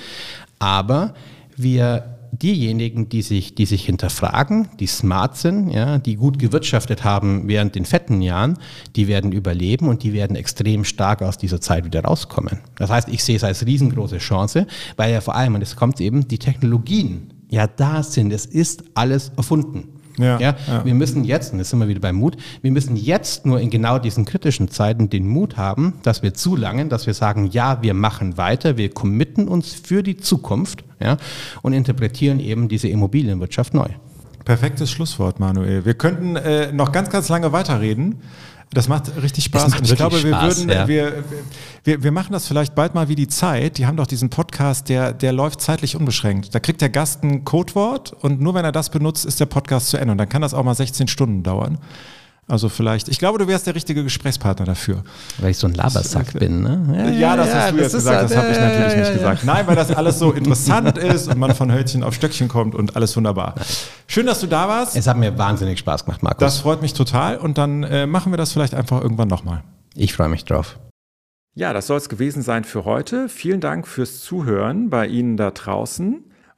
[0.60, 1.14] Aber
[1.56, 7.48] wir diejenigen, die sich, die sich hinterfragen, die smart sind, ja, die gut gewirtschaftet haben
[7.48, 8.58] während den fetten Jahren,
[8.96, 12.60] die werden überleben und die werden extrem stark aus dieser Zeit wieder rauskommen.
[12.78, 16.02] Das heißt, ich sehe es als riesengroße Chance, weil ja vor allem, und es kommt
[16.02, 18.32] eben, die Technologien ja da sind.
[18.32, 19.95] Es ist alles erfunden.
[20.18, 23.46] Ja, ja, Wir müssen jetzt, und jetzt sind wir wieder beim Mut, wir müssen jetzt
[23.46, 27.50] nur in genau diesen kritischen Zeiten den Mut haben, dass wir zulangen, dass wir sagen,
[27.52, 31.18] ja, wir machen weiter, wir committen uns für die Zukunft ja,
[31.62, 33.88] und interpretieren eben diese Immobilienwirtschaft neu.
[34.46, 35.86] Perfektes Schlusswort, Manuel.
[35.86, 38.22] Wir könnten äh, noch ganz, ganz lange weiterreden.
[38.72, 39.70] Das macht richtig Spaß.
[39.70, 40.88] Macht und ich glaube, wir Spaß, würden, ja.
[40.88, 41.24] wir,
[41.84, 43.78] wir, wir machen das vielleicht bald mal wie die Zeit.
[43.78, 46.54] Die haben doch diesen Podcast, der, der läuft zeitlich unbeschränkt.
[46.54, 49.90] Da kriegt der Gast ein Codewort und nur wenn er das benutzt, ist der Podcast
[49.90, 50.12] zu Ende.
[50.12, 51.78] Und dann kann das auch mal 16 Stunden dauern.
[52.48, 55.04] Also vielleicht, ich glaube, du wärst der richtige Gesprächspartner dafür.
[55.40, 56.94] Weil ich so ein Labersack das, bin, ne?
[56.96, 59.14] Ja, ja das ja, hast du das jetzt gesagt, das habe ich natürlich ja, nicht
[59.14, 59.44] gesagt.
[59.46, 62.96] Nein, weil das alles so interessant ist und man von Hölzchen auf Stöckchen kommt und
[62.96, 63.56] alles wunderbar.
[64.06, 64.96] Schön, dass du da warst.
[64.96, 66.40] Es hat mir wahnsinnig Spaß gemacht, Markus.
[66.40, 69.64] Das freut mich total und dann äh, machen wir das vielleicht einfach irgendwann nochmal.
[69.96, 70.78] Ich freue mich drauf.
[71.56, 73.28] Ja, das soll es gewesen sein für heute.
[73.28, 76.24] Vielen Dank fürs Zuhören bei Ihnen da draußen.